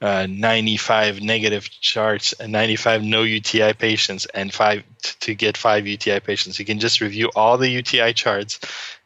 uh, 0.00 0.26
95 0.28 1.20
negative 1.20 1.68
charts 1.68 2.32
and 2.34 2.52
95 2.52 3.02
no 3.02 3.22
UTI 3.22 3.72
patients 3.72 4.26
and 4.26 4.52
five 4.52 4.84
t- 5.02 5.14
to 5.20 5.34
get 5.34 5.56
five 5.56 5.86
UTI 5.86 6.20
patients. 6.20 6.58
You 6.58 6.64
can 6.64 6.78
just 6.78 7.00
review 7.00 7.30
all 7.34 7.58
the 7.58 7.68
UTI 7.68 8.12
charts 8.12 8.60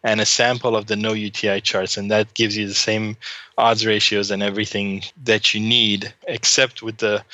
and 0.05 0.21
a 0.21 0.27
sample 0.27 0.77
of 0.77 0.87
the 0.87 0.97
no 0.97 1.13
UTI 1.13 1.61
charts, 1.61 1.97
and 1.97 2.11
that 2.11 2.35
gives 2.35 2.57
you 2.57 2.67
the 2.67 2.75
same 2.75 3.17
odds 3.57 3.87
ratios 3.87 4.31
and 4.31 4.43
everything 4.43 5.03
that 5.25 5.55
you 5.55 5.61
need, 5.61 6.13
except 6.27 6.83
with 6.83 6.99
the 6.99 7.25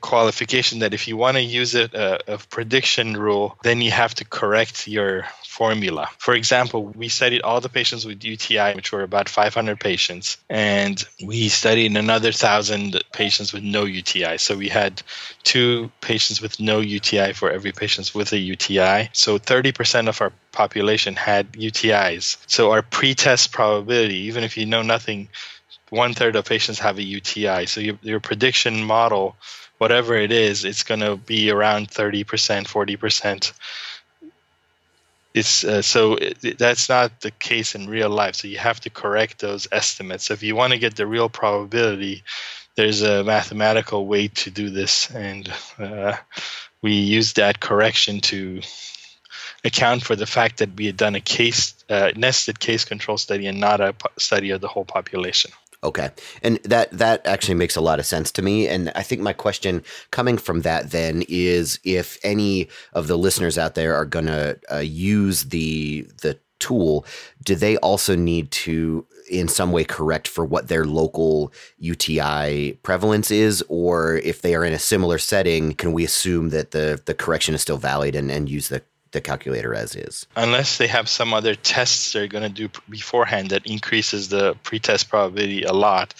qualification 0.00 0.78
that 0.78 0.94
if 0.94 1.06
you 1.06 1.16
want 1.16 1.36
to 1.36 1.42
use 1.42 1.74
it 1.74 1.94
uh, 1.94 2.18
a 2.26 2.38
prediction 2.38 3.16
rule, 3.16 3.58
then 3.62 3.80
you 3.80 3.90
have 3.90 4.14
to 4.14 4.24
correct 4.24 4.88
your 4.88 5.24
formula. 5.46 6.08
For 6.18 6.34
example, 6.34 6.84
we 6.84 7.08
studied 7.08 7.42
all 7.42 7.60
the 7.60 7.68
patients 7.68 8.04
with 8.04 8.24
UTI, 8.24 8.74
which 8.74 8.90
were 8.90 9.02
about 9.02 9.28
500 9.28 9.78
patients, 9.78 10.38
and 10.48 11.02
we 11.24 11.48
studied 11.48 11.96
another 11.96 12.32
thousand 12.32 13.02
patients 13.12 13.52
with 13.52 13.62
no 13.62 13.84
UTI. 13.84 14.38
So 14.38 14.56
we 14.56 14.68
had 14.68 15.02
two 15.42 15.90
patients 16.00 16.40
with 16.40 16.58
no 16.58 16.80
UTI 16.80 17.34
for 17.34 17.50
every 17.50 17.72
patient 17.72 18.14
with 18.14 18.32
a 18.32 18.38
UTI. 18.38 19.10
So 19.12 19.38
30% 19.38 20.08
of 20.08 20.20
our 20.20 20.32
population 20.52 21.14
had 21.14 21.52
UTIs. 21.52 22.38
So 22.46 22.72
our 22.72 22.82
pre-test 22.82 23.52
probability, 23.52 24.26
even 24.28 24.42
if 24.42 24.56
you 24.56 24.66
know 24.66 24.82
nothing, 24.82 25.28
one 25.94 26.14
third 26.14 26.36
of 26.36 26.44
patients 26.44 26.78
have 26.80 26.98
a 26.98 27.02
UTI. 27.02 27.66
So 27.66 27.80
your, 27.80 27.98
your 28.02 28.20
prediction 28.20 28.84
model, 28.84 29.36
whatever 29.78 30.14
it 30.14 30.32
is, 30.32 30.64
it's 30.64 30.82
going 30.82 31.00
to 31.00 31.16
be 31.16 31.50
around 31.50 31.88
30%, 31.88 32.24
40% 32.24 33.52
it's 35.34 35.64
uh, 35.64 35.82
so 35.82 36.14
it, 36.14 36.58
that's 36.58 36.88
not 36.88 37.20
the 37.20 37.32
case 37.32 37.74
in 37.74 37.88
real 37.88 38.08
life. 38.08 38.36
So 38.36 38.46
you 38.46 38.58
have 38.58 38.78
to 38.82 38.90
correct 38.90 39.40
those 39.40 39.66
estimates. 39.72 40.26
So 40.26 40.34
if 40.34 40.44
you 40.44 40.54
want 40.54 40.74
to 40.74 40.78
get 40.78 40.94
the 40.94 41.08
real 41.08 41.28
probability 41.28 42.22
there's 42.74 43.02
a 43.02 43.22
mathematical 43.22 44.06
way 44.06 44.28
to 44.28 44.50
do 44.50 44.70
this. 44.70 45.10
And 45.10 45.52
uh, 45.78 46.16
we 46.82 46.94
use 46.94 47.34
that 47.34 47.60
correction 47.60 48.20
to 48.22 48.60
account 49.64 50.02
for 50.02 50.16
the 50.16 50.26
fact 50.26 50.58
that 50.58 50.74
we 50.76 50.86
had 50.86 50.96
done 50.96 51.14
a 51.14 51.20
case 51.20 51.74
uh, 51.88 52.10
nested 52.16 52.58
case 52.58 52.84
control 52.84 53.16
study 53.16 53.46
and 53.46 53.60
not 53.60 53.80
a 53.80 53.94
study 54.18 54.50
of 54.50 54.60
the 54.60 54.68
whole 54.68 54.84
population 54.84 55.50
Okay. 55.84 56.10
And 56.42 56.56
that 56.64 56.90
that 56.92 57.24
actually 57.26 57.54
makes 57.54 57.76
a 57.76 57.80
lot 57.80 57.98
of 57.98 58.06
sense 58.06 58.32
to 58.32 58.42
me 58.42 58.66
and 58.66 58.90
I 58.94 59.02
think 59.02 59.20
my 59.20 59.34
question 59.34 59.82
coming 60.10 60.38
from 60.38 60.62
that 60.62 60.90
then 60.90 61.24
is 61.28 61.78
if 61.84 62.18
any 62.24 62.68
of 62.94 63.06
the 63.06 63.18
listeners 63.18 63.58
out 63.58 63.74
there 63.74 63.94
are 63.94 64.06
going 64.06 64.26
to 64.26 64.58
uh, 64.72 64.78
use 64.78 65.44
the 65.44 66.08
the 66.22 66.38
tool, 66.58 67.04
do 67.44 67.54
they 67.54 67.76
also 67.78 68.16
need 68.16 68.50
to 68.50 69.06
in 69.30 69.48
some 69.48 69.72
way 69.72 69.84
correct 69.84 70.28
for 70.28 70.44
what 70.44 70.68
their 70.68 70.84
local 70.84 71.52
UTI 71.78 72.78
prevalence 72.82 73.30
is 73.30 73.62
or 73.68 74.16
if 74.18 74.42
they 74.42 74.54
are 74.54 74.64
in 74.64 74.72
a 74.72 74.78
similar 74.78 75.18
setting, 75.18 75.74
can 75.74 75.92
we 75.92 76.04
assume 76.04 76.50
that 76.50 76.70
the 76.70 77.00
the 77.04 77.14
correction 77.14 77.54
is 77.54 77.62
still 77.62 77.76
valid 77.76 78.14
and, 78.14 78.30
and 78.30 78.48
use 78.48 78.68
the 78.68 78.82
the 79.14 79.22
calculator 79.22 79.74
as 79.74 79.96
is. 79.96 80.26
Unless 80.36 80.76
they 80.76 80.88
have 80.88 81.08
some 81.08 81.32
other 81.32 81.54
tests 81.54 82.12
they're 82.12 82.26
going 82.26 82.42
to 82.42 82.68
do 82.68 82.68
beforehand 82.90 83.50
that 83.50 83.66
increases 83.66 84.28
the 84.28 84.54
pretest 84.62 85.08
probability 85.08 85.62
a 85.62 85.72
lot. 85.72 86.12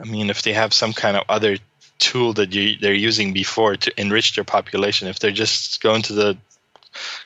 I 0.00 0.04
mean, 0.04 0.30
if 0.30 0.40
they 0.40 0.54
have 0.54 0.72
some 0.72 0.94
kind 0.94 1.18
of 1.18 1.24
other 1.28 1.58
tool 1.98 2.32
that 2.34 2.54
you, 2.54 2.78
they're 2.80 2.94
using 2.94 3.34
before 3.34 3.76
to 3.76 4.00
enrich 4.00 4.34
their 4.34 4.44
population, 4.44 5.08
if 5.08 5.18
they're 5.18 5.30
just 5.30 5.82
going 5.82 6.02
to 6.02 6.14
the 6.14 6.38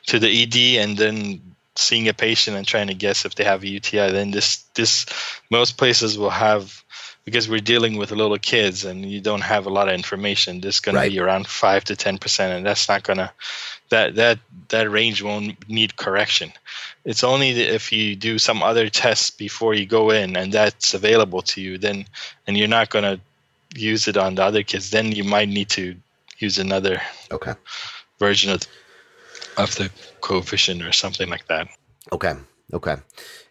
to 0.06 0.18
the 0.18 0.42
ED 0.42 0.82
and 0.82 0.96
then 0.96 1.40
seeing 1.76 2.08
a 2.08 2.14
patient 2.14 2.56
and 2.56 2.66
trying 2.66 2.86
to 2.88 2.94
guess 2.94 3.24
if 3.24 3.34
they 3.34 3.44
have 3.44 3.62
a 3.62 3.68
UTI, 3.68 4.10
then 4.10 4.30
this 4.30 4.64
this 4.74 5.06
most 5.50 5.76
places 5.76 6.18
will 6.18 6.30
have 6.30 6.82
because 7.26 7.49
we're 7.49 7.61
dealing 7.61 7.99
with 7.99 8.12
little 8.12 8.38
kids 8.38 8.85
and 8.85 9.04
you 9.04 9.21
don't 9.21 9.42
have 9.42 9.66
a 9.66 9.71
lot 9.71 9.88
of 9.88 9.95
information. 9.95 10.61
This 10.61 10.76
is 10.76 10.80
going 10.80 10.95
right. 10.95 11.06
to 11.06 11.11
be 11.11 11.18
around 11.18 11.47
five 11.47 11.85
to 11.87 11.97
ten 11.97 12.16
percent, 12.16 12.54
and 12.54 12.64
that's 12.64 12.88
not 12.88 13.02
going 13.02 13.18
to 13.18 13.30
that 13.90 14.14
that 14.14 14.38
that 14.68 14.90
range 14.90 15.23
won't 15.23 15.68
need 15.68 15.97
correction. 15.97 16.52
It's 17.04 17.25
only 17.25 17.50
if 17.50 17.92
you 17.92 18.16
do 18.16 18.38
some 18.38 18.62
other 18.62 18.88
tests 18.88 19.30
before 19.30 19.75
you 19.75 19.85
go 19.85 20.11
in, 20.11 20.37
and 20.37 20.52
that's 20.52 20.95
available 20.95 21.42
to 21.42 21.61
you, 21.61 21.76
then 21.76 22.06
and 22.47 22.56
you're 22.56 22.68
not 22.68 22.90
going 22.90 23.04
to 23.04 23.21
use 23.75 24.09
it 24.09 24.16
on 24.16 24.37
the 24.37 24.45
other 24.45 24.62
kids, 24.62 24.90
then 24.90 25.12
you 25.12 25.25
might 25.25 25.49
need 25.49 25.68
to 25.71 25.97
use 26.38 26.59
another 26.59 27.02
okay 27.30 27.54
version 28.18 28.52
of 28.52 28.62
of 29.59 29.75
the 29.75 29.90
coefficient 30.21 30.83
or 30.83 30.92
something 30.92 31.28
like 31.28 31.47
that. 31.49 31.68
Okay. 32.12 32.35
Okay. 32.73 32.96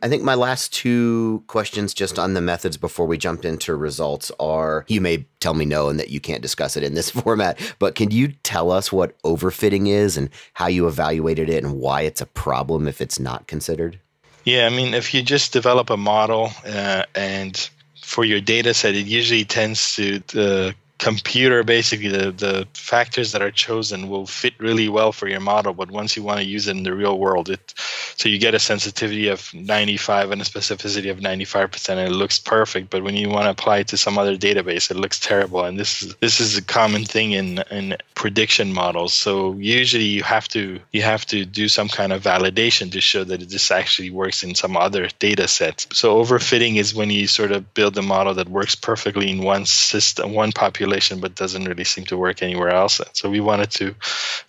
I 0.02 0.10
think 0.10 0.24
my 0.24 0.36
last 0.36 0.74
two 0.74 1.44
questions 1.48 1.94
just 1.94 2.20
on 2.20 2.34
the 2.34 2.42
methods 2.42 2.76
before 2.76 3.06
we 3.06 3.18
jump 3.18 3.46
into 3.46 3.74
results 3.74 4.30
are 4.42 4.84
you 4.90 5.00
may 5.00 5.26
tell 5.40 5.54
me 5.54 5.64
no 5.64 5.88
and 5.88 5.98
that 6.00 6.10
you 6.10 6.20
can't 6.20 6.42
discuss 6.42 6.76
it 6.76 6.84
in 6.84 6.96
this 6.96 7.10
format, 7.22 7.60
but 7.80 7.96
can 7.96 8.12
you 8.12 8.34
tell 8.44 8.72
us 8.72 8.92
what 8.92 9.20
overfitting 9.24 9.88
is 9.88 10.18
and 10.18 10.30
how 10.54 10.68
you 10.68 10.88
evaluated 10.88 11.50
it 11.50 11.64
and 11.64 11.80
why 11.80 12.02
it's 12.02 12.22
a 12.22 12.26
problem 12.26 12.88
if 12.88 13.00
it's 13.00 13.20
not 13.20 13.48
considered? 13.48 14.00
Yeah, 14.44 14.68
I 14.68 14.70
mean, 14.70 14.94
if 14.94 15.14
you 15.14 15.24
just 15.24 15.54
develop 15.54 15.90
a 15.90 15.98
model 15.98 16.52
uh, 16.68 17.06
and 17.16 17.70
for 18.02 18.26
your 18.26 18.42
data 18.42 18.74
set, 18.74 18.96
it 18.96 19.08
usually 19.08 19.46
tends 19.46 19.96
to 19.96 20.20
the 20.20 20.76
computer 20.98 21.64
basically 21.64 22.08
the, 22.08 22.32
the 22.32 22.68
factors 22.74 23.34
that 23.34 23.42
are 23.42 23.52
chosen 23.52 24.08
will 24.08 24.26
fit 24.26 24.54
really 24.60 24.88
well 24.88 25.12
for 25.12 25.28
your 25.28 25.42
model 25.42 25.74
but 25.74 25.92
once 25.92 26.16
you 26.16 26.24
want 26.24 26.40
to 26.40 26.46
use 26.46 26.68
it 26.68 26.72
in 26.72 26.84
the 26.84 26.94
real 26.94 27.20
world 27.20 27.50
it 27.50 27.74
so 28.16 28.30
you 28.30 28.40
get 28.40 28.54
a 28.54 28.60
sensitivity 28.60 29.28
of 29.28 29.54
95 29.54 30.32
and 30.32 30.42
a 30.42 30.46
specificity 30.46 31.12
of 31.12 31.20
95% 31.20 31.90
and 31.90 32.00
it 32.00 32.12
looks 32.12 32.40
perfect 32.40 32.90
but 32.90 33.04
when 33.04 33.16
you 33.16 33.28
want 33.28 33.44
to 33.44 33.50
apply 33.50 33.80
it 33.80 33.90
to 33.90 33.98
some 33.98 34.18
other 34.18 34.38
database 34.38 34.90
it 34.90 34.96
looks 34.96 35.20
terrible 35.20 35.66
and 35.66 35.78
this 35.78 36.02
is 36.02 36.16
this 36.22 36.40
is 36.40 36.58
a 36.58 36.62
common 36.62 37.04
thing 37.04 37.34
in 37.34 37.60
in 37.72 37.98
prediction 38.14 38.72
models 38.72 39.12
so 39.12 39.54
usually 39.56 40.06
you 40.06 40.24
have 40.24 40.48
to 40.48 40.80
you 40.94 41.02
have 41.02 41.26
to 41.26 41.46
do 41.46 41.68
some 41.68 41.90
kind 41.90 42.14
of 42.14 42.24
validation 42.24 42.90
to 42.90 43.02
show 43.02 43.26
that 43.26 43.42
it 43.42 43.50
this 43.50 43.70
actually 43.70 44.10
works 44.10 44.44
in 44.44 44.56
some 44.56 44.78
other 44.78 45.10
data 45.20 45.46
set 45.48 45.86
so 45.92 46.24
overfitting 46.24 46.78
is 46.78 46.96
when 46.96 47.10
you 47.10 47.28
sort 47.28 47.52
of 47.52 47.74
build 47.74 47.98
a 47.98 48.02
model 48.02 48.34
that 48.34 48.48
works 48.48 48.76
perfectly 48.76 49.30
in 49.30 49.44
one 49.44 49.66
system 49.66 50.32
one 50.32 50.54
population 50.54 50.85
population, 50.86 51.20
but 51.20 51.36
doesn't 51.36 51.66
really 51.66 51.84
seem 51.84 52.06
to 52.06 52.18
work 52.18 52.44
anywhere 52.44 52.70
else. 52.70 53.02
So 53.14 53.30
we 53.30 53.40
wanted 53.40 53.72
to 53.72 53.96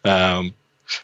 um, 0.05 0.55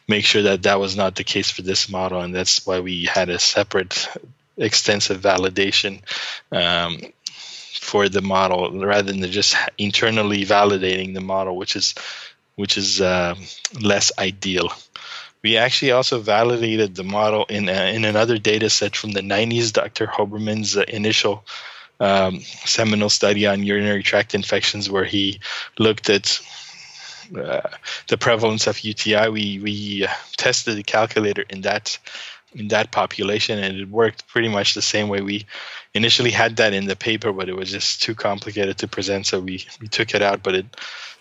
make 0.07 0.25
sure 0.25 0.43
that 0.43 0.63
that 0.63 0.79
was 0.79 0.95
not 0.97 1.15
the 1.15 1.25
case 1.25 1.51
for 1.51 1.63
this 1.63 1.89
model, 1.89 2.21
and 2.21 2.35
that's 2.35 2.67
why 2.67 2.81
we 2.81 3.07
had 3.07 3.29
a 3.31 3.39
separate, 3.39 4.09
extensive 4.57 5.21
validation. 5.21 6.03
Um, 6.51 6.99
for 7.81 8.09
the 8.09 8.23
model 8.23 8.71
rather 8.87 9.13
than 9.13 9.29
just 9.33 9.57
internally 9.77 10.45
validating 10.45 11.15
the 11.15 11.21
model, 11.21 11.57
which 11.57 11.75
is 11.75 11.95
which 12.55 12.79
is 12.79 13.01
uh, 13.01 13.35
less 13.81 14.13
ideal. 14.19 14.71
We 15.43 15.57
actually 15.57 15.91
also 15.91 16.21
validated 16.21 16.95
the 16.95 17.03
model 17.03 17.45
in 17.49 17.69
uh, 17.69 17.91
in 17.95 18.05
another 18.05 18.39
data 18.39 18.71
set 18.71 18.95
from 18.95 19.13
the 19.13 19.21
90s, 19.21 19.73
Dr. 19.73 20.07
Hoberman's 20.07 20.77
initial 20.77 21.45
um, 22.03 22.41
seminal 22.41 23.09
study 23.09 23.47
on 23.47 23.63
urinary 23.63 24.03
tract 24.03 24.35
infections 24.35 24.91
where 24.91 25.05
he 25.05 25.39
looked 25.79 26.11
at 26.11 26.41
uh, 27.37 27.61
the 28.09 28.19
prevalence 28.19 28.67
of 28.67 28.81
UTI. 28.81 29.29
We 29.29 29.61
we 29.61 30.09
tested 30.37 30.77
the 30.77 30.83
calculator 30.83 31.45
in 31.49 31.61
that 31.61 31.97
in 32.55 32.69
that 32.69 32.91
population, 32.91 33.59
and 33.61 33.77
it 33.79 33.89
worked 33.89 34.27
pretty 34.27 34.49
much 34.49 34.75
the 34.75 34.83
same 34.83 35.09
way. 35.09 35.21
We 35.21 35.47
initially 35.95 36.33
had 36.33 36.57
that 36.57 36.75
in 36.75 36.87
the 36.87 36.97
paper, 36.97 37.33
but 37.33 37.49
it 37.49 37.57
was 37.57 37.71
just 37.71 38.03
too 38.03 38.17
complicated 38.17 38.79
to 38.79 38.89
present, 38.89 39.27
so 39.27 39.39
we 39.39 39.65
we 39.81 39.87
took 39.87 40.13
it 40.13 40.23
out. 40.23 40.43
But 40.43 40.57
it 40.57 40.67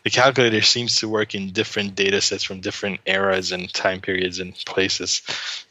the 0.04 0.10
calculator 0.10 0.62
seems 0.62 0.96
to 0.98 1.10
work 1.10 1.36
in 1.36 1.52
different 1.52 1.96
data 1.96 2.22
sets 2.22 2.44
from 2.44 2.60
different 2.60 3.00
eras 3.06 3.52
and 3.52 3.72
time 3.74 4.02
periods 4.02 4.40
and 4.40 4.56
places. 4.66 5.22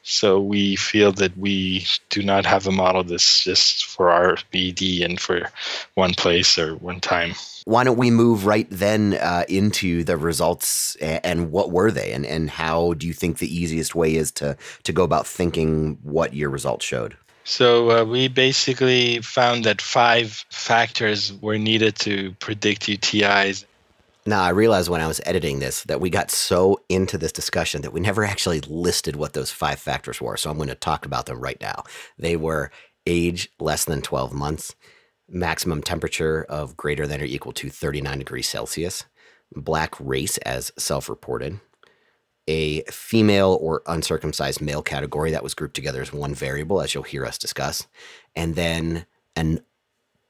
So 0.03 0.41
we 0.41 0.77
feel 0.77 1.13
that 1.13 1.37
we 1.37 1.87
do 2.11 2.23
not 2.23 2.47
have 2.47 2.67
a 2.67 2.73
model 2.73 3.03
that's 3.03 3.45
just 3.45 3.87
for 3.87 4.11
our 4.11 4.37
ED 4.55 4.83
and 5.03 5.21
for 5.21 5.51
one 5.95 6.15
place 6.15 6.59
or 6.59 6.77
one 6.77 7.01
time. 7.01 7.33
Why 7.65 7.85
don't 7.85 7.99
we 7.99 8.11
move 8.11 8.47
right 8.47 8.67
then 8.71 9.15
uh, 9.15 9.45
into 9.49 10.05
the 10.05 10.17
results 10.17 10.97
and, 10.97 11.21
and 11.25 11.53
what 11.53 11.71
were 11.71 11.91
they 11.91 12.13
and, 12.13 12.25
and 12.25 12.49
how 12.49 12.95
do 12.95 13.07
you 13.07 13.13
think 13.13 13.39
the 13.39 13.55
easiest 13.55 13.95
way 13.95 14.15
is 14.15 14.31
to, 14.33 14.57
to 14.85 14.93
go 14.93 15.03
about 15.03 15.27
thinking 15.27 15.99
what 16.03 16.35
your 16.35 16.51
results 16.51 16.85
showed? 16.85 17.17
So 17.45 17.91
uh, 17.91 18.05
we 18.05 18.29
basically 18.29 19.21
found 19.23 19.65
that 19.65 19.81
five 19.81 20.45
factors 20.51 21.33
were 21.41 21.59
needed 21.59 21.97
to 22.01 22.33
predict 22.39 22.83
UTIs 22.87 23.65
now, 24.31 24.43
I 24.43 24.51
realized 24.51 24.89
when 24.89 25.01
I 25.01 25.07
was 25.07 25.21
editing 25.27 25.59
this 25.59 25.85
that 25.85 26.01
we 26.01 26.09
got 26.09 26.31
so 26.31 26.81
into 26.89 27.19
this 27.19 27.33
discussion 27.33 27.83
that 27.83 27.93
we 27.93 28.01
never 28.01 28.25
actually 28.25 28.61
listed 28.61 29.17
what 29.17 29.35
those 29.35 29.51
five 29.51 29.79
factors 29.79 30.21
were. 30.21 30.37
So 30.37 30.51
I'm 30.51 30.57
going 30.57 30.69
to 30.69 30.75
talk 30.75 31.05
about 31.05 31.27
them 31.27 31.41
right 31.41 31.61
now. 31.61 31.85
They 32.19 32.37
were 32.37 32.71
age 33.07 33.51
less 33.59 33.85
than 33.85 34.03
12 34.03 34.33
months, 34.33 34.75
maximum 35.29 35.83
temperature 35.83 36.45
of 36.49 36.77
greater 36.77 37.07
than 37.07 37.21
or 37.21 37.25
equal 37.25 37.53
to 37.53 37.69
39 37.69 38.19
degrees 38.19 38.49
Celsius, 38.49 39.05
black 39.55 39.95
race 40.01 40.39
as 40.39 40.73
self 40.79 41.09
reported, 41.09 41.61
a 42.47 42.83
female 42.85 43.59
or 43.61 43.83
uncircumcised 43.87 44.61
male 44.61 44.83
category 44.83 45.31
that 45.31 45.43
was 45.43 45.55
grouped 45.55 45.75
together 45.75 46.01
as 46.01 46.13
one 46.13 46.35
variable, 46.35 46.81
as 46.81 46.95
you'll 46.95 47.03
hear 47.03 47.27
us 47.27 47.39
discuss, 47.39 47.87
and 48.35 48.55
then 48.55 49.07
an 49.37 49.61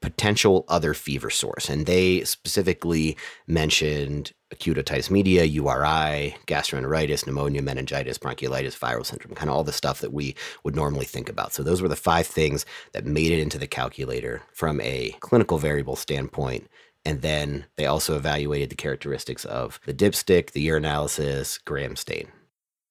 potential 0.01 0.65
other 0.67 0.93
fever 0.93 1.29
source. 1.29 1.69
And 1.69 1.85
they 1.85 2.23
specifically 2.23 3.15
mentioned 3.47 4.31
acute 4.51 4.77
otitis 4.77 5.09
media, 5.09 5.43
URI, 5.45 6.35
gastroenteritis, 6.47 7.25
pneumonia, 7.25 7.61
meningitis, 7.61 8.17
bronchiolitis, 8.17 8.77
viral 8.77 9.05
syndrome, 9.05 9.35
kind 9.35 9.49
of 9.49 9.55
all 9.55 9.63
the 9.63 9.71
stuff 9.71 10.01
that 10.01 10.11
we 10.11 10.35
would 10.63 10.75
normally 10.75 11.05
think 11.05 11.29
about. 11.29 11.53
So 11.53 11.63
those 11.63 11.81
were 11.81 11.87
the 11.87 11.95
five 11.95 12.27
things 12.27 12.65
that 12.93 13.05
made 13.05 13.31
it 13.31 13.39
into 13.39 13.57
the 13.57 13.67
calculator 13.67 14.41
from 14.51 14.81
a 14.81 15.15
clinical 15.21 15.57
variable 15.57 15.95
standpoint 15.95 16.67
And 17.05 17.21
then 17.21 17.65
they 17.77 17.85
also 17.85 18.15
evaluated 18.15 18.69
the 18.69 18.75
characteristics 18.75 19.45
of 19.45 19.79
the 19.85 19.93
dipstick, 19.93 20.51
the 20.51 20.67
urinalysis, 20.67 21.63
gram 21.63 21.95
stain. 21.95 22.31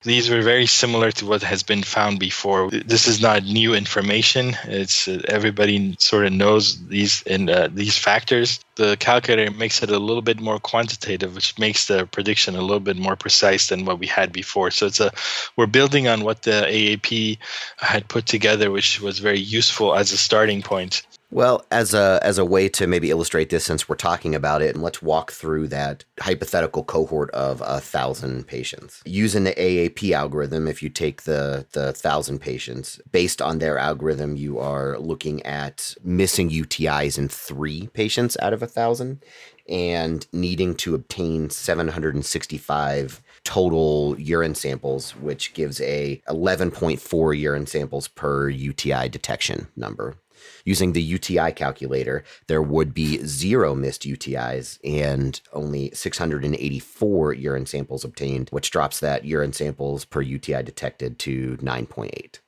These 0.02 0.30
were 0.30 0.40
very 0.40 0.64
similar 0.64 1.12
to 1.12 1.26
what 1.26 1.42
has 1.42 1.62
been 1.62 1.82
found 1.82 2.18
before. 2.18 2.70
This 2.70 3.06
is 3.06 3.20
not 3.20 3.44
new 3.44 3.74
information. 3.74 4.56
It's 4.64 5.06
uh, 5.06 5.20
everybody 5.28 5.94
sort 5.98 6.24
of 6.24 6.32
knows 6.32 6.82
these 6.86 7.22
and 7.24 7.50
uh, 7.50 7.68
these 7.70 7.98
factors. 7.98 8.60
The 8.76 8.96
calculator 8.96 9.50
makes 9.50 9.82
it 9.82 9.90
a 9.90 9.98
little 9.98 10.22
bit 10.22 10.40
more 10.40 10.58
quantitative, 10.58 11.34
which 11.34 11.58
makes 11.58 11.86
the 11.86 12.06
prediction 12.06 12.56
a 12.56 12.62
little 12.62 12.80
bit 12.80 12.96
more 12.96 13.14
precise 13.14 13.66
than 13.66 13.84
what 13.84 13.98
we 13.98 14.06
had 14.06 14.32
before. 14.32 14.70
So 14.70 14.86
it's 14.86 15.00
a 15.00 15.12
we're 15.54 15.66
building 15.66 16.08
on 16.08 16.24
what 16.24 16.42
the 16.42 16.64
AAP 16.66 17.36
had 17.76 18.08
put 18.08 18.24
together, 18.24 18.70
which 18.70 19.02
was 19.02 19.18
very 19.18 19.40
useful 19.40 19.94
as 19.94 20.12
a 20.12 20.16
starting 20.16 20.62
point. 20.62 21.02
Well, 21.32 21.64
as 21.70 21.94
a 21.94 22.18
as 22.22 22.38
a 22.38 22.44
way 22.44 22.68
to 22.70 22.88
maybe 22.88 23.10
illustrate 23.10 23.50
this, 23.50 23.64
since 23.64 23.88
we're 23.88 23.94
talking 23.94 24.34
about 24.34 24.62
it, 24.62 24.74
and 24.74 24.82
let's 24.82 25.00
walk 25.00 25.30
through 25.30 25.68
that 25.68 26.04
hypothetical 26.18 26.82
cohort 26.82 27.30
of 27.30 27.62
a 27.64 27.80
thousand 27.80 28.48
patients 28.48 29.00
using 29.04 29.44
the 29.44 29.52
AAP 29.52 30.10
algorithm. 30.10 30.66
If 30.66 30.82
you 30.82 30.88
take 30.88 31.22
the 31.22 31.66
the 31.72 31.92
thousand 31.92 32.40
patients 32.40 33.00
based 33.12 33.40
on 33.40 33.60
their 33.60 33.78
algorithm, 33.78 34.34
you 34.34 34.58
are 34.58 34.98
looking 34.98 35.40
at 35.46 35.94
missing 36.02 36.50
UTIs 36.50 37.16
in 37.16 37.28
three 37.28 37.86
patients 37.94 38.36
out 38.42 38.52
of 38.52 38.60
a 38.60 38.66
thousand, 38.66 39.22
and 39.68 40.26
needing 40.32 40.74
to 40.76 40.96
obtain 40.96 41.48
765 41.48 43.22
total 43.44 44.16
urine 44.18 44.56
samples, 44.56 45.12
which 45.12 45.54
gives 45.54 45.80
a 45.80 46.20
11.4 46.28 47.38
urine 47.38 47.66
samples 47.66 48.08
per 48.08 48.48
UTI 48.48 49.08
detection 49.08 49.68
number 49.76 50.16
using 50.64 50.92
the 50.92 51.02
UTI 51.02 51.52
calculator, 51.52 52.24
there 52.46 52.62
would 52.62 52.94
be 52.94 53.24
zero 53.24 53.74
missed 53.74 54.02
UTIs 54.02 54.78
and 54.84 55.40
only 55.52 55.90
684 55.92 57.34
urine 57.34 57.66
samples 57.66 58.04
obtained, 58.04 58.48
which 58.50 58.70
drops 58.70 59.00
that 59.00 59.24
urine 59.24 59.52
samples 59.52 60.04
per 60.04 60.20
UTI 60.20 60.62
detected 60.62 61.18
to 61.20 61.56
9.8. 61.58 62.38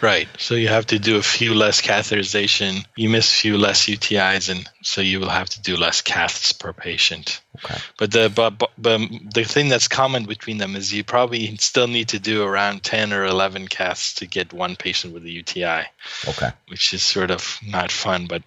Right. 0.00 0.28
So 0.38 0.54
you 0.54 0.68
have 0.68 0.86
to 0.86 0.98
do 0.98 1.16
a 1.16 1.22
few 1.22 1.54
less 1.54 1.80
catheterization. 1.80 2.84
You 2.96 3.08
miss 3.08 3.30
a 3.30 3.34
few 3.34 3.58
less 3.58 3.86
UTIs, 3.86 4.50
and 4.50 4.68
so 4.82 5.00
you 5.00 5.20
will 5.20 5.28
have 5.28 5.48
to 5.50 5.62
do 5.62 5.76
less 5.76 6.02
caths 6.02 6.52
per 6.52 6.72
patient. 6.72 7.40
Okay. 7.64 7.78
But 7.98 8.12
the 8.12 8.32
but, 8.34 8.58
but, 8.58 8.70
but 8.76 8.92
um, 8.92 9.28
the 9.32 9.44
thing 9.44 9.68
that's 9.68 9.88
common 9.88 10.24
between 10.24 10.58
them 10.58 10.76
is 10.76 10.92
you 10.92 11.04
probably 11.04 11.56
still 11.56 11.86
need 11.86 12.08
to 12.08 12.18
do 12.18 12.42
around 12.42 12.82
ten 12.82 13.12
or 13.12 13.24
eleven 13.24 13.68
caths 13.68 14.14
to 14.16 14.26
get 14.26 14.52
one 14.52 14.76
patient 14.76 15.14
with 15.14 15.24
a 15.24 15.30
UTI. 15.30 15.84
Okay. 16.28 16.50
Which 16.68 16.92
is 16.92 17.02
sort 17.02 17.30
of 17.30 17.58
not 17.66 17.90
fun, 17.90 18.26
but 18.26 18.42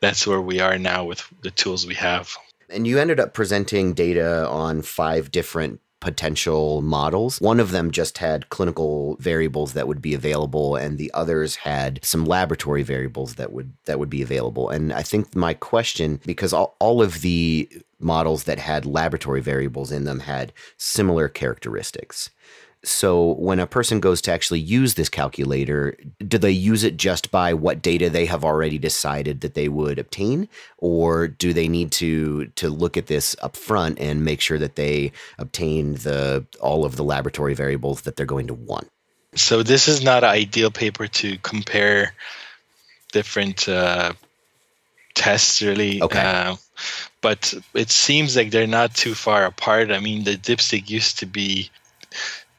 that's 0.00 0.26
where 0.26 0.40
we 0.40 0.60
are 0.60 0.78
now 0.78 1.04
with 1.04 1.26
the 1.42 1.50
tools 1.50 1.86
we 1.86 1.94
have. 1.94 2.36
And 2.68 2.86
you 2.86 2.98
ended 2.98 3.20
up 3.20 3.34
presenting 3.34 3.94
data 3.94 4.46
on 4.48 4.82
five 4.82 5.30
different 5.30 5.80
potential 6.04 6.82
models. 6.82 7.40
One 7.40 7.58
of 7.58 7.70
them 7.70 7.90
just 7.90 8.18
had 8.18 8.50
clinical 8.50 9.16
variables 9.20 9.72
that 9.72 9.88
would 9.88 10.02
be 10.02 10.12
available 10.12 10.76
and 10.76 10.98
the 10.98 11.10
others 11.14 11.56
had 11.56 11.98
some 12.02 12.26
laboratory 12.26 12.82
variables 12.82 13.36
that 13.36 13.52
would 13.52 13.72
that 13.86 13.98
would 13.98 14.10
be 14.10 14.20
available. 14.20 14.68
And 14.68 14.92
I 14.92 15.02
think 15.02 15.34
my 15.34 15.54
question 15.54 16.20
because 16.26 16.52
all, 16.52 16.76
all 16.78 17.00
of 17.00 17.22
the 17.22 17.70
models 17.98 18.44
that 18.44 18.58
had 18.58 18.84
laboratory 18.84 19.40
variables 19.40 19.90
in 19.90 20.04
them 20.04 20.20
had 20.20 20.52
similar 20.76 21.26
characteristics. 21.26 22.28
So 22.84 23.32
when 23.32 23.60
a 23.60 23.66
person 23.66 23.98
goes 23.98 24.20
to 24.22 24.32
actually 24.32 24.60
use 24.60 24.94
this 24.94 25.08
calculator, 25.08 25.96
do 26.26 26.36
they 26.36 26.50
use 26.50 26.84
it 26.84 26.96
just 26.96 27.30
by 27.30 27.54
what 27.54 27.80
data 27.80 28.10
they 28.10 28.26
have 28.26 28.44
already 28.44 28.78
decided 28.78 29.40
that 29.40 29.54
they 29.54 29.68
would 29.68 29.98
obtain, 29.98 30.48
or 30.78 31.26
do 31.26 31.52
they 31.52 31.66
need 31.66 31.92
to 31.92 32.46
to 32.56 32.68
look 32.68 32.96
at 32.96 33.06
this 33.06 33.34
up 33.42 33.56
front 33.56 33.98
and 33.98 34.24
make 34.24 34.40
sure 34.40 34.58
that 34.58 34.76
they 34.76 35.12
obtain 35.38 35.94
the 35.94 36.44
all 36.60 36.84
of 36.84 36.96
the 36.96 37.04
laboratory 37.04 37.54
variables 37.54 38.02
that 38.02 38.16
they're 38.16 38.26
going 38.26 38.48
to 38.48 38.54
want? 38.54 38.88
So 39.34 39.62
this 39.62 39.88
is 39.88 40.02
not 40.02 40.22
an 40.22 40.30
ideal 40.30 40.70
paper 40.70 41.08
to 41.08 41.38
compare 41.38 42.14
different 43.12 43.68
uh, 43.68 44.12
tests, 45.14 45.62
really. 45.62 46.02
Okay. 46.02 46.20
Uh, 46.20 46.56
but 47.20 47.54
it 47.72 47.90
seems 47.90 48.36
like 48.36 48.50
they're 48.50 48.66
not 48.66 48.94
too 48.94 49.14
far 49.14 49.46
apart. 49.46 49.90
I 49.90 50.00
mean, 50.00 50.24
the 50.24 50.36
dipstick 50.36 50.90
used 50.90 51.20
to 51.20 51.26
be 51.26 51.70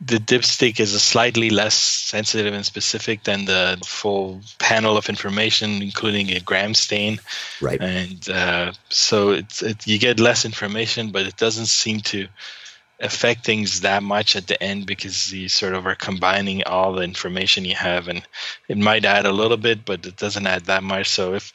the 0.01 0.17
dipstick 0.17 0.79
is 0.79 0.93
a 0.93 0.99
slightly 0.99 1.49
less 1.49 1.75
sensitive 1.75 2.53
and 2.53 2.65
specific 2.65 3.23
than 3.23 3.45
the 3.45 3.81
full 3.85 4.41
panel 4.59 4.97
of 4.97 5.09
information, 5.09 5.81
including 5.81 6.31
a 6.31 6.39
gram 6.39 6.73
stain. 6.73 7.19
Right. 7.61 7.81
And 7.81 8.29
uh, 8.29 8.73
so 8.89 9.31
it's 9.31 9.61
it, 9.61 9.87
you 9.87 9.97
get 9.97 10.19
less 10.19 10.43
information, 10.43 11.11
but 11.11 11.25
it 11.25 11.37
doesn't 11.37 11.67
seem 11.67 12.01
to 12.01 12.27
affect 12.99 13.45
things 13.45 13.81
that 13.81 14.03
much 14.03 14.35
at 14.35 14.47
the 14.47 14.61
end 14.61 14.85
because 14.85 15.33
you 15.33 15.49
sort 15.49 15.73
of 15.73 15.85
are 15.85 15.95
combining 15.95 16.63
all 16.63 16.93
the 16.93 17.03
information 17.03 17.65
you 17.65 17.75
have, 17.75 18.07
and 18.07 18.25
it 18.67 18.77
might 18.77 19.05
add 19.05 19.25
a 19.25 19.31
little 19.31 19.57
bit, 19.57 19.85
but 19.85 20.05
it 20.05 20.17
doesn't 20.17 20.47
add 20.47 20.65
that 20.65 20.83
much. 20.83 21.09
So 21.09 21.33
if 21.33 21.53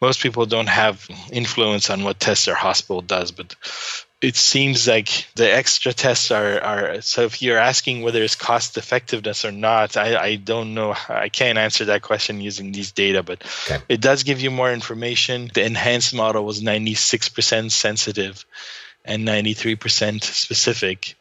most 0.00 0.20
people 0.20 0.46
don't 0.46 0.68
have 0.68 1.08
influence 1.32 1.90
on 1.90 2.04
what 2.04 2.20
test 2.20 2.46
their 2.46 2.54
hospital 2.54 3.02
does, 3.02 3.30
but 3.30 3.54
it 4.20 4.34
seems 4.34 4.88
like 4.88 5.28
the 5.36 5.52
extra 5.52 5.92
tests 5.92 6.30
are, 6.30 6.60
are 6.60 7.00
so 7.00 7.22
if 7.22 7.40
you're 7.40 7.58
asking 7.58 8.02
whether 8.02 8.22
it's 8.22 8.34
cost 8.34 8.76
effectiveness 8.76 9.44
or 9.44 9.52
not 9.52 9.96
I, 9.96 10.16
I 10.16 10.36
don't 10.36 10.74
know 10.74 10.94
i 11.08 11.28
can't 11.28 11.58
answer 11.58 11.86
that 11.86 12.02
question 12.02 12.40
using 12.40 12.72
these 12.72 12.92
data 12.92 13.22
but 13.22 13.42
okay. 13.64 13.82
it 13.88 14.00
does 14.00 14.22
give 14.24 14.40
you 14.40 14.50
more 14.50 14.72
information. 14.72 15.50
The 15.52 15.64
enhanced 15.64 16.14
model 16.14 16.44
was 16.44 16.62
96% 16.62 17.70
sensitive 17.70 18.44
and 19.04 19.26
93% 19.26 20.22
specific 20.22 21.14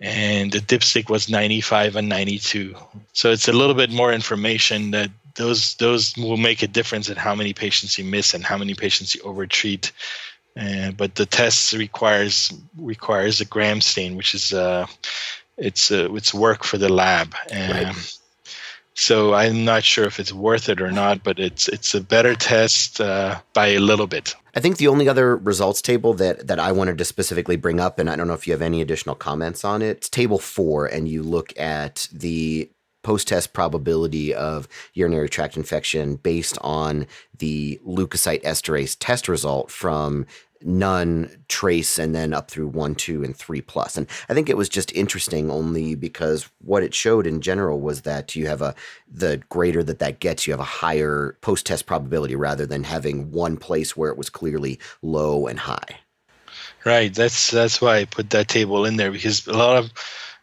and 0.00 0.50
the 0.50 0.58
dipstick 0.58 1.08
was 1.08 1.28
95 1.28 1.96
and 1.96 2.08
92 2.08 2.74
so 3.12 3.30
it's 3.30 3.48
a 3.48 3.52
little 3.52 3.74
bit 3.74 3.90
more 3.90 4.12
information 4.12 4.92
that 4.92 5.10
those 5.34 5.74
those 5.76 6.16
will 6.16 6.36
make 6.36 6.62
a 6.62 6.66
difference 6.66 7.08
in 7.08 7.16
how 7.16 7.34
many 7.34 7.52
patients 7.52 7.98
you 7.98 8.04
miss 8.04 8.34
and 8.34 8.44
how 8.44 8.58
many 8.58 8.74
patients 8.74 9.14
you 9.14 9.22
overtreat 9.22 9.92
uh, 10.58 10.90
but 10.92 11.14
the 11.14 11.26
test 11.26 11.72
requires 11.72 12.52
requires 12.76 13.40
a 13.40 13.44
gram 13.44 13.80
stain, 13.80 14.16
which 14.16 14.34
is 14.34 14.52
uh, 14.52 14.86
it's 15.56 15.90
uh, 15.90 16.12
it's 16.14 16.34
work 16.34 16.64
for 16.64 16.78
the 16.78 16.88
lab. 16.88 17.34
Um, 17.52 17.70
right. 17.70 18.16
So 18.94 19.32
I'm 19.32 19.64
not 19.64 19.82
sure 19.82 20.04
if 20.04 20.20
it's 20.20 20.32
worth 20.32 20.68
it 20.68 20.80
or 20.80 20.90
not, 20.90 21.22
but 21.22 21.38
it's 21.38 21.68
it's 21.68 21.94
a 21.94 22.00
better 22.00 22.34
test 22.34 23.00
uh, 23.00 23.40
by 23.54 23.68
a 23.68 23.78
little 23.78 24.06
bit. 24.06 24.34
I 24.54 24.60
think 24.60 24.76
the 24.76 24.88
only 24.88 25.08
other 25.08 25.36
results 25.36 25.80
table 25.80 26.12
that 26.14 26.48
that 26.48 26.58
I 26.58 26.72
wanted 26.72 26.98
to 26.98 27.04
specifically 27.04 27.56
bring 27.56 27.80
up, 27.80 27.98
and 27.98 28.10
I 28.10 28.16
don't 28.16 28.26
know 28.26 28.34
if 28.34 28.46
you 28.46 28.52
have 28.52 28.62
any 28.62 28.82
additional 28.82 29.14
comments 29.14 29.64
on 29.64 29.80
it, 29.80 29.98
it's 29.98 30.08
table 30.08 30.38
four, 30.38 30.86
and 30.86 31.08
you 31.08 31.22
look 31.22 31.58
at 31.58 32.08
the 32.12 32.70
post 33.02 33.28
test 33.28 33.52
probability 33.52 34.34
of 34.34 34.68
urinary 34.94 35.28
tract 35.28 35.56
infection 35.56 36.16
based 36.16 36.58
on 36.60 37.06
the 37.38 37.80
leukocyte 37.86 38.42
esterase 38.42 38.96
test 38.98 39.28
result 39.28 39.70
from 39.70 40.26
none 40.62 41.30
trace 41.48 41.98
and 41.98 42.14
then 42.14 42.34
up 42.34 42.50
through 42.50 42.68
one 42.68 42.94
two 42.94 43.24
and 43.24 43.36
three 43.36 43.62
plus. 43.62 43.96
And 43.96 44.06
i 44.28 44.34
think 44.34 44.48
it 44.48 44.56
was 44.56 44.68
just 44.68 44.92
interesting 44.92 45.50
only 45.50 45.94
because 45.94 46.48
what 46.60 46.82
it 46.82 46.94
showed 46.94 47.26
in 47.26 47.40
general 47.40 47.80
was 47.80 48.02
that 48.02 48.36
you 48.36 48.46
have 48.46 48.60
a 48.60 48.74
the 49.10 49.42
greater 49.48 49.82
that 49.82 50.00
that 50.00 50.20
gets 50.20 50.46
you 50.46 50.52
have 50.52 50.60
a 50.60 50.64
higher 50.64 51.36
post 51.40 51.66
test 51.66 51.86
probability 51.86 52.36
rather 52.36 52.66
than 52.66 52.84
having 52.84 53.30
one 53.30 53.56
place 53.56 53.96
where 53.96 54.10
it 54.10 54.18
was 54.18 54.28
clearly 54.28 54.78
low 55.02 55.46
and 55.46 55.60
high. 55.60 56.00
Right. 56.84 57.12
That's 57.12 57.50
that's 57.50 57.80
why 57.80 57.98
i 57.98 58.04
put 58.04 58.30
that 58.30 58.48
table 58.48 58.84
in 58.84 58.96
there 58.96 59.10
because 59.10 59.46
a 59.46 59.52
lot 59.52 59.78
of 59.78 59.92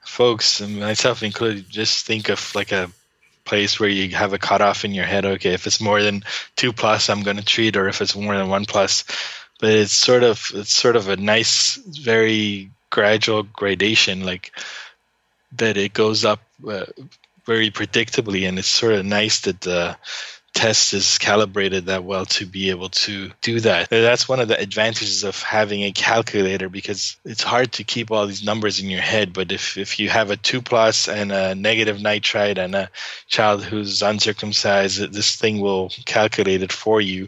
folks, 0.08 0.62
and 0.62 0.80
myself 0.80 1.24
included, 1.24 1.70
just 1.70 2.06
think 2.06 2.30
of 2.30 2.56
like 2.56 2.72
a 2.72 2.90
place 3.46 3.80
where 3.80 3.90
you 3.90 4.16
have 4.16 4.34
a 4.34 4.38
cutoff 4.38 4.86
in 4.86 4.94
your 4.94 5.06
head. 5.06 5.26
Okay, 5.26 5.54
if 5.54 5.68
it's 5.68 5.82
more 5.82 6.02
than 6.02 6.24
two 6.56 6.74
plus, 6.74 7.10
I'm 7.10 7.24
going 7.24 7.38
to 7.38 7.46
treat, 7.46 7.78
or 7.78 7.88
if 7.88 8.02
it's 8.02 8.16
more 8.16 8.36
than 8.36 8.50
one 8.50 8.66
plus. 8.66 9.04
But 9.60 9.72
it's 9.72 9.94
sort 9.94 10.24
of 10.24 10.52
it's 10.54 10.74
sort 10.74 10.96
of 10.96 11.10
a 11.10 11.18
nice, 11.18 11.76
very 11.76 12.70
gradual 12.90 13.44
gradation, 13.44 14.26
like 14.26 14.52
that 15.54 15.78
it 15.78 15.94
goes 15.94 16.26
up 16.26 16.42
uh, 16.68 16.86
very 17.46 17.72
predictably, 17.72 18.48
and 18.48 18.60
it's 18.60 18.68
sort 18.68 18.94
of 18.94 19.06
nice 19.06 19.42
that 19.42 19.62
the 19.62 19.98
test 20.58 20.94
is 20.94 21.20
calibrated 21.20 21.86
that 21.86 22.04
well 22.04 22.26
to 22.26 22.46
be 22.46 22.72
able 22.72 22.90
to 22.90 23.30
do 23.42 23.60
that. 23.60 23.90
That's 23.90 24.28
one 24.28 24.40
of 24.40 24.48
the 24.48 24.60
advantages 24.60 25.24
of 25.24 25.42
having 25.44 25.84
a 25.84 25.92
calculator 25.92 26.68
because 26.68 27.16
it's 27.24 27.44
hard 27.44 27.74
to 27.74 27.84
keep 27.84 28.10
all 28.10 28.26
these 28.26 28.44
numbers 28.44 28.80
in 28.80 28.90
your 28.90 29.02
head. 29.02 29.34
But 29.34 29.52
if, 29.52 29.78
if 29.78 30.00
you 30.00 30.10
have 30.10 30.32
a 30.32 30.38
two 30.38 30.64
plus 30.64 31.08
and 31.08 31.32
a 31.32 31.54
negative 31.54 32.02
nitrite 32.02 32.58
and 32.58 32.74
a 32.74 32.90
child 33.28 33.64
who's 33.64 34.02
uncircumcised, 34.02 35.14
this 35.14 35.36
thing 35.36 35.62
will 35.62 35.92
calculate 36.06 36.64
it 36.64 36.72
for 36.72 37.00
you. 37.00 37.28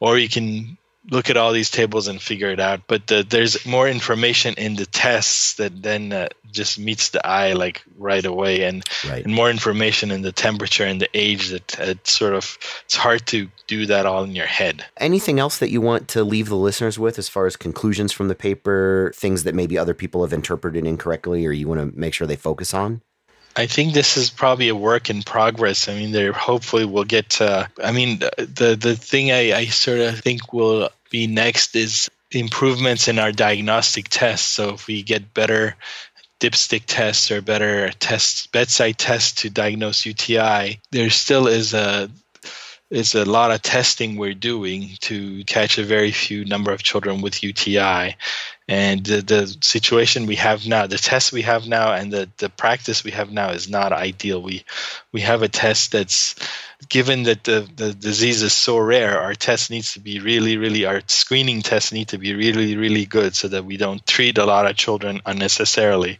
Or 0.00 0.16
you 0.16 0.30
can 0.30 0.78
look 1.10 1.30
at 1.30 1.36
all 1.36 1.52
these 1.52 1.70
tables 1.70 2.08
and 2.08 2.20
figure 2.20 2.50
it 2.50 2.60
out. 2.60 2.82
But 2.86 3.06
the, 3.06 3.26
there's 3.28 3.66
more 3.66 3.88
information 3.88 4.54
in 4.56 4.76
the 4.76 4.86
tests 4.86 5.54
that 5.54 5.82
then 5.82 6.12
uh, 6.12 6.28
just 6.50 6.78
meets 6.78 7.10
the 7.10 7.26
eye 7.26 7.54
like 7.54 7.82
right 7.96 8.24
away, 8.24 8.62
and, 8.64 8.84
right. 9.08 9.24
and 9.24 9.34
more 9.34 9.50
information 9.50 10.10
in 10.10 10.22
the 10.22 10.32
temperature 10.32 10.84
and 10.84 11.00
the 11.00 11.08
age 11.14 11.48
that 11.50 11.78
it 11.80 12.06
sort 12.06 12.34
of 12.34 12.58
it's 12.84 12.96
hard 12.96 13.26
to 13.26 13.48
do 13.66 13.86
that 13.86 14.06
all 14.06 14.22
in 14.24 14.34
your 14.34 14.46
head. 14.46 14.84
Anything 14.98 15.40
else 15.40 15.58
that 15.58 15.70
you 15.70 15.80
want 15.80 16.08
to 16.08 16.24
leave 16.24 16.48
the 16.48 16.56
listeners 16.56 16.98
with 16.98 17.18
as 17.18 17.28
far 17.28 17.46
as 17.46 17.56
conclusions 17.56 18.12
from 18.12 18.28
the 18.28 18.34
paper, 18.34 19.12
things 19.16 19.44
that 19.44 19.54
maybe 19.54 19.76
other 19.78 19.94
people 19.94 20.22
have 20.22 20.32
interpreted 20.32 20.86
incorrectly, 20.86 21.46
or 21.46 21.52
you 21.52 21.68
want 21.68 21.80
to 21.80 21.98
make 21.98 22.14
sure 22.14 22.26
they 22.26 22.36
focus 22.36 22.74
on? 22.74 23.02
I 23.56 23.66
think 23.66 23.92
this 23.92 24.16
is 24.16 24.30
probably 24.30 24.68
a 24.68 24.74
work 24.74 25.10
in 25.10 25.22
progress. 25.22 25.88
I 25.88 25.94
mean, 25.94 26.12
there 26.12 26.32
hopefully 26.32 26.84
we'll 26.84 27.04
get. 27.04 27.30
To, 27.30 27.68
I 27.82 27.92
mean, 27.92 28.18
the 28.18 28.76
the 28.80 28.96
thing 28.96 29.30
I, 29.30 29.54
I 29.54 29.64
sort 29.66 30.00
of 30.00 30.20
think 30.20 30.52
will 30.52 30.88
be 31.10 31.26
next 31.26 31.76
is 31.76 32.10
improvements 32.30 33.08
in 33.08 33.18
our 33.18 33.32
diagnostic 33.32 34.08
tests. 34.08 34.48
So 34.48 34.70
if 34.70 34.86
we 34.86 35.02
get 35.02 35.34
better 35.34 35.76
dipstick 36.40 36.84
tests 36.86 37.30
or 37.30 37.42
better 37.42 37.90
tests, 37.90 38.46
bedside 38.46 38.98
tests 38.98 39.42
to 39.42 39.50
diagnose 39.50 40.06
UTI, 40.06 40.80
there 40.90 41.10
still 41.10 41.46
is 41.46 41.74
a 41.74 42.10
is 42.90 43.14
a 43.14 43.24
lot 43.24 43.50
of 43.50 43.62
testing 43.62 44.16
we're 44.16 44.34
doing 44.34 44.90
to 45.00 45.42
catch 45.44 45.78
a 45.78 45.84
very 45.84 46.12
few 46.12 46.44
number 46.44 46.70
of 46.72 46.82
children 46.82 47.22
with 47.22 47.42
UTI. 47.42 48.16
And 48.72 49.04
the, 49.04 49.20
the 49.20 49.56
situation 49.60 50.24
we 50.24 50.36
have 50.36 50.66
now, 50.66 50.86
the 50.86 50.96
test 50.96 51.30
we 51.30 51.42
have 51.42 51.68
now, 51.68 51.92
and 51.92 52.10
the, 52.10 52.30
the 52.38 52.48
practice 52.48 53.04
we 53.04 53.10
have 53.10 53.30
now 53.30 53.50
is 53.50 53.68
not 53.68 53.92
ideal. 53.92 54.40
We 54.40 54.64
we 55.12 55.20
have 55.20 55.42
a 55.42 55.48
test 55.48 55.92
that's 55.92 56.36
given 56.88 57.24
that 57.24 57.44
the, 57.44 57.68
the 57.76 57.92
disease 57.92 58.42
is 58.42 58.52
so 58.52 58.78
rare, 58.78 59.20
our 59.20 59.34
test 59.34 59.70
needs 59.70 59.94
to 59.94 60.00
be 60.00 60.20
really, 60.20 60.56
really, 60.56 60.84
our 60.84 61.02
screening 61.06 61.62
tests 61.62 61.92
need 61.92 62.08
to 62.08 62.18
be 62.18 62.34
really, 62.34 62.76
really 62.76 63.04
good 63.04 63.34
so 63.34 63.48
that 63.48 63.64
we 63.64 63.76
don't 63.76 64.06
treat 64.06 64.38
a 64.38 64.44
lot 64.44 64.68
of 64.68 64.76
children 64.76 65.20
unnecessarily. 65.26 66.18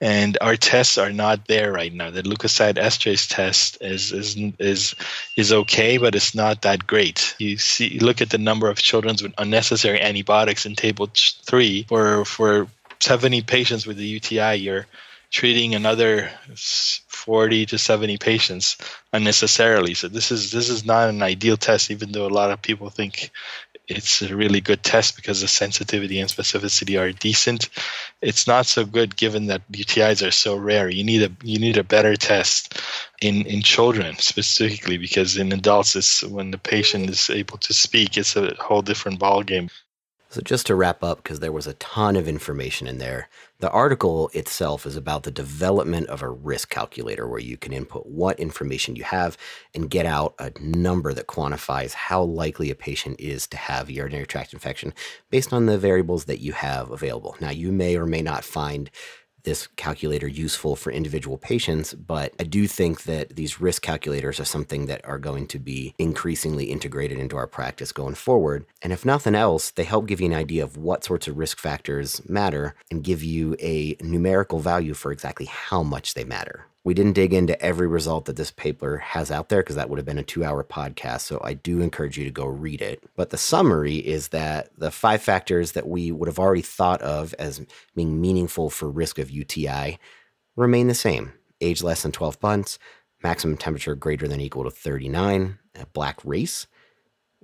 And 0.00 0.38
our 0.40 0.56
tests 0.56 0.96
are 0.98 1.12
not 1.12 1.46
there 1.46 1.72
right 1.72 1.92
now. 1.92 2.10
The 2.10 2.22
leukocyte 2.22 2.76
esterase 2.76 3.28
test 3.28 3.78
is 3.82 4.12
is 4.12 4.34
is 4.58 4.94
is 5.36 5.52
okay, 5.52 5.98
but 5.98 6.14
it's 6.14 6.34
not 6.34 6.62
that 6.62 6.86
great. 6.86 7.34
You 7.38 7.58
see, 7.58 7.98
look 7.98 8.22
at 8.22 8.30
the 8.30 8.38
number 8.38 8.70
of 8.70 8.78
children 8.78 9.16
with 9.22 9.34
unnecessary 9.36 10.00
antibiotics 10.00 10.64
in 10.64 10.74
table 10.74 11.10
three 11.14 11.82
for 11.82 12.24
for 12.24 12.66
70 13.00 13.42
patients 13.42 13.86
with 13.86 13.96
the 13.96 14.06
UTI, 14.06 14.56
you're 14.56 14.86
treating 15.30 15.74
another 15.74 16.30
40 16.56 17.66
to 17.66 17.78
70 17.78 18.18
patients 18.18 18.76
unnecessarily. 19.12 19.94
So 19.94 20.08
this 20.08 20.32
is 20.32 20.50
this 20.50 20.68
is 20.68 20.84
not 20.84 21.08
an 21.08 21.22
ideal 21.22 21.56
test, 21.56 21.90
even 21.90 22.12
though 22.12 22.26
a 22.26 22.28
lot 22.28 22.50
of 22.50 22.60
people 22.60 22.90
think 22.90 23.30
it's 23.86 24.22
a 24.22 24.34
really 24.34 24.60
good 24.60 24.82
test 24.82 25.16
because 25.16 25.40
the 25.40 25.48
sensitivity 25.48 26.20
and 26.20 26.30
specificity 26.30 27.00
are 27.00 27.12
decent. 27.12 27.68
It's 28.22 28.46
not 28.46 28.66
so 28.66 28.84
good 28.84 29.16
given 29.16 29.46
that 29.46 29.62
UTIs 29.72 30.26
are 30.26 30.30
so 30.30 30.56
rare. 30.56 30.88
You 30.88 31.04
need 31.04 31.22
a 31.22 31.30
you 31.44 31.58
need 31.58 31.76
a 31.76 31.84
better 31.84 32.16
test 32.16 32.80
in 33.20 33.46
in 33.46 33.62
children 33.62 34.16
specifically 34.16 34.98
because 34.98 35.36
in 35.36 35.52
adults, 35.52 35.94
it's 35.96 36.22
when 36.24 36.50
the 36.50 36.58
patient 36.58 37.10
is 37.10 37.30
able 37.30 37.58
to 37.58 37.72
speak, 37.72 38.16
it's 38.16 38.36
a 38.36 38.54
whole 38.60 38.82
different 38.82 39.20
ballgame. 39.20 39.70
So, 40.30 40.40
just 40.40 40.66
to 40.66 40.76
wrap 40.76 41.02
up, 41.02 41.24
because 41.24 41.40
there 41.40 41.50
was 41.50 41.66
a 41.66 41.74
ton 41.74 42.14
of 42.14 42.28
information 42.28 42.86
in 42.86 42.98
there, 42.98 43.28
the 43.60 43.70
article 43.70 44.30
itself 44.32 44.86
is 44.86 44.96
about 44.96 45.22
the 45.22 45.30
development 45.30 46.08
of 46.08 46.22
a 46.22 46.30
risk 46.30 46.70
calculator 46.70 47.28
where 47.28 47.40
you 47.40 47.56
can 47.56 47.72
input 47.72 48.06
what 48.06 48.40
information 48.40 48.96
you 48.96 49.04
have 49.04 49.36
and 49.74 49.90
get 49.90 50.06
out 50.06 50.34
a 50.38 50.50
number 50.60 51.12
that 51.12 51.26
quantifies 51.26 51.92
how 51.92 52.22
likely 52.22 52.70
a 52.70 52.74
patient 52.74 53.20
is 53.20 53.46
to 53.46 53.56
have 53.58 53.90
urinary 53.90 54.26
tract 54.26 54.54
infection 54.54 54.94
based 55.30 55.52
on 55.52 55.66
the 55.66 55.78
variables 55.78 56.24
that 56.24 56.40
you 56.40 56.52
have 56.52 56.90
available. 56.90 57.36
Now, 57.40 57.50
you 57.50 57.70
may 57.70 57.96
or 57.96 58.06
may 58.06 58.22
not 58.22 58.44
find 58.44 58.90
this 59.44 59.66
calculator 59.76 60.28
useful 60.28 60.76
for 60.76 60.90
individual 60.90 61.38
patients, 61.38 61.94
but 61.94 62.34
I 62.38 62.44
do 62.44 62.66
think 62.66 63.04
that 63.04 63.36
these 63.36 63.60
risk 63.60 63.82
calculators 63.82 64.40
are 64.40 64.44
something 64.44 64.86
that 64.86 65.04
are 65.04 65.18
going 65.18 65.46
to 65.48 65.58
be 65.58 65.94
increasingly 65.98 66.64
integrated 66.64 67.18
into 67.18 67.36
our 67.36 67.46
practice 67.46 67.92
going 67.92 68.14
forward. 68.14 68.66
And 68.82 68.92
if 68.92 69.04
nothing 69.04 69.34
else, 69.34 69.70
they 69.70 69.84
help 69.84 70.06
give 70.06 70.20
you 70.20 70.26
an 70.26 70.34
idea 70.34 70.64
of 70.64 70.76
what 70.76 71.04
sorts 71.04 71.28
of 71.28 71.38
risk 71.38 71.58
factors 71.58 72.20
matter 72.28 72.74
and 72.90 73.04
give 73.04 73.22
you 73.22 73.56
a 73.60 73.96
numerical 74.00 74.60
value 74.60 74.94
for 74.94 75.12
exactly 75.12 75.46
how 75.46 75.82
much 75.82 76.14
they 76.14 76.24
matter. 76.24 76.66
We 76.82 76.94
didn't 76.94 77.12
dig 77.12 77.34
into 77.34 77.60
every 77.62 77.86
result 77.86 78.24
that 78.24 78.36
this 78.36 78.50
paper 78.50 78.96
has 78.98 79.30
out 79.30 79.50
there 79.50 79.60
because 79.60 79.76
that 79.76 79.90
would 79.90 79.98
have 79.98 80.06
been 80.06 80.18
a 80.18 80.22
two 80.22 80.44
hour 80.44 80.64
podcast. 80.64 81.22
So 81.22 81.40
I 81.44 81.54
do 81.54 81.80
encourage 81.80 82.16
you 82.16 82.24
to 82.24 82.30
go 82.30 82.46
read 82.46 82.80
it. 82.80 83.02
But 83.16 83.30
the 83.30 83.36
summary 83.36 83.96
is 83.96 84.28
that 84.28 84.70
the 84.78 84.90
five 84.90 85.22
factors 85.22 85.72
that 85.72 85.86
we 85.86 86.10
would 86.10 86.28
have 86.28 86.38
already 86.38 86.62
thought 86.62 87.02
of 87.02 87.34
as 87.38 87.60
being 87.94 88.20
meaningful 88.20 88.70
for 88.70 88.90
risk 88.90 89.18
of 89.18 89.30
UTI 89.30 89.98
remain 90.56 90.88
the 90.88 90.94
same 90.94 91.32
age 91.60 91.82
less 91.82 92.02
than 92.02 92.12
12 92.12 92.42
months, 92.42 92.78
maximum 93.22 93.56
temperature 93.56 93.94
greater 93.94 94.26
than 94.26 94.40
equal 94.40 94.64
to 94.64 94.70
39, 94.70 95.58
a 95.78 95.86
black 95.86 96.18
race, 96.24 96.66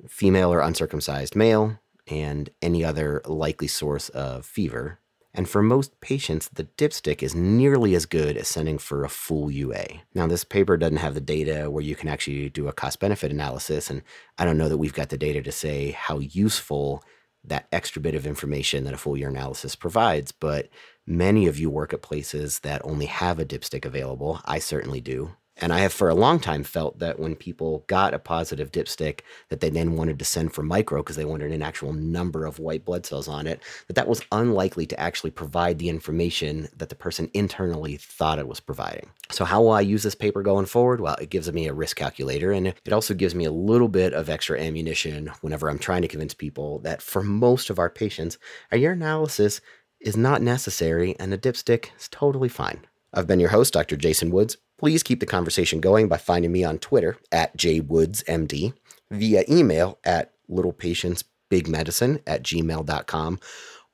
female 0.09 0.51
or 0.51 0.61
uncircumcised 0.61 1.37
male, 1.37 1.79
and 2.07 2.49
any 2.63 2.83
other 2.85 3.21
likely 3.27 3.67
source 3.67 4.09
of 4.11 4.47
fever 4.47 5.01
and 5.37 5.49
for 5.49 5.63
most 5.63 6.01
patients, 6.01 6.49
the 6.49 6.65
dipstick 6.65 7.23
is 7.23 7.35
nearly 7.35 7.95
as 7.95 8.07
good 8.07 8.39
as 8.39 8.49
sending 8.49 8.79
for 8.79 9.05
a 9.05 9.11
full 9.11 9.51
UA. 9.51 9.85
Now, 10.15 10.27
this 10.27 10.45
paper 10.45 10.79
doesn't 10.79 10.97
have 10.97 11.15
the 11.15 11.21
data 11.21 11.71
where 11.71 11.85
you 11.85 11.95
can 11.95 12.09
actually 12.09 12.49
do 12.49 12.69
a 12.69 12.73
cost 12.73 13.01
benefit 13.01 13.31
analysis, 13.31 13.91
and 13.91 14.03
I 14.39 14.47
don't 14.47 14.57
know 14.57 14.71
that 14.71 14.79
we've 14.79 14.95
got 14.95 15.11
the 15.11 15.19
data 15.19 15.43
to 15.43 15.53
say 15.53 15.91
how 15.91 16.21
useful 16.21 17.05
that 17.45 17.69
extra 17.71 18.01
bit 18.01 18.15
of 18.15 18.27
information 18.27 18.85
that 18.85 18.95
a 18.95 18.97
full 18.97 19.13
urinalysis 19.13 19.79
provides, 19.79 20.33
but 20.33 20.69
many 21.07 21.47
of 21.47 21.59
you 21.59 21.69
work 21.69 21.93
at 21.93 22.01
places 22.01 22.61
that 22.61 22.81
only 22.83 23.07
have 23.07 23.39
a 23.39 23.45
dipstick 23.45 23.85
available. 23.85 24.41
I 24.47 24.59
certainly 24.59 25.03
do. 25.03 25.37
And 25.59 25.73
I 25.73 25.79
have 25.79 25.93
for 25.93 26.09
a 26.11 26.15
long 26.15 26.39
time 26.39 26.65
felt 26.65 26.99
that 26.99 27.19
when 27.19 27.35
people 27.35 27.85
got 27.87 28.13
a 28.13 28.19
positive 28.19 28.71
dipstick 28.71 29.21
that 29.49 29.61
they 29.61 29.71
then 29.71 29.97
wanted 29.97 30.19
to 30.19 30.25
send 30.25 30.53
for 30.53 30.63
micro 30.63 31.03
because 31.03 31.17
they 31.17 31.25
wanted 31.25 31.51
an 31.51 31.63
actual 31.63 31.95
number 31.95 32.45
of 32.45 32.59
white 32.59 32.85
blood 32.85 33.07
cells 33.07 33.27
on 33.27 33.47
it, 33.47 33.63
that 33.87 33.95
that 33.95 34.09
was 34.09 34.21
unlikely 34.33 34.85
to 34.87 35.01
actually 35.01 35.31
provide 35.31 35.79
the 35.79 35.89
information 35.89 36.69
that 36.77 36.91
the 36.91 36.95
person 36.95 37.31
internally 37.33 37.97
thought 37.97 38.39
it 38.39 38.49
was 38.49 38.61
providing. 38.61 39.09
So 39.31 39.47
how 39.47 39.63
will 39.63 39.73
I 39.73 39.81
use 39.81 40.03
this 40.03 40.15
paper 40.15 40.43
going 40.43 40.67
forward? 40.67 41.01
Well, 41.01 41.17
it 41.17 41.31
gives 41.31 41.51
me 41.51 41.69
a 41.69 41.75
risk 41.75 41.97
calculator 41.97 42.53
and 42.53 42.69
it 42.69 42.93
also 42.93 43.15
gives 43.15 43.35
me 43.35 43.47
a 43.47 43.51
little 43.51 43.89
bit 43.89 44.13
of 44.13 44.29
extra 44.29 44.61
ammunition 44.61 45.33
whenever 45.41 45.71
I'm 45.71 45.79
trying 45.79 46.03
to 46.03 46.09
convince 46.09 46.35
people 46.35 46.81
that 46.81 47.01
for 47.01 47.23
most 47.23 47.71
of 47.71 47.79
our 47.79 47.89
patients, 47.89 48.37
a 48.71 48.77
urinalysis 48.77 49.61
is 50.01 50.17
not 50.19 50.43
necessary 50.43 51.17
and 51.19 51.33
a 51.33 51.39
dipstick 51.39 51.89
is 51.99 52.09
totally 52.09 52.51
fine. 52.51 52.87
I've 53.15 53.27
been 53.27 53.41
your 53.41 53.49
host, 53.49 53.73
Dr. 53.73 53.97
Jason 53.97 54.31
Woods. 54.31 54.59
Please 54.79 55.03
keep 55.03 55.21
the 55.21 55.27
conversation 55.27 55.81
going 55.81 56.09
by 56.09 56.19
finding 56.19 56.53
me 56.53 56.63
on 56.65 56.79
Twitter 56.79 57.17
at 57.33 57.57
jwoodsmd, 57.57 58.75
via 59.11 59.45
email 59.49 59.99
at 60.05 60.33
littlepatientsbigmedicine 60.51 62.21
at 62.27 62.43
gmail.com, 62.43 63.41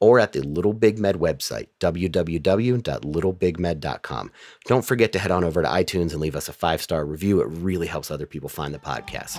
or 0.01 0.19
at 0.19 0.33
the 0.33 0.43
Little 0.43 0.73
Big 0.73 0.99
Med 0.99 1.15
website, 1.17 1.69
www.littlebigmed.com. 1.79 4.33
Don't 4.65 4.85
forget 4.85 5.13
to 5.13 5.21
head 5.21 5.31
on 5.31 5.45
over 5.45 5.63
to 5.63 5.69
iTunes 5.69 6.11
and 6.11 6.21
leave 6.21 6.35
us 6.35 6.49
a 6.49 6.53
five 6.53 6.83
star 6.83 7.07
review. 7.07 7.41
It 7.41 7.47
really 7.47 7.87
helps 7.87 8.11
other 8.11 8.27
people 8.27 8.49
find 8.49 8.75
the 8.75 8.81
podcast. 8.81 9.39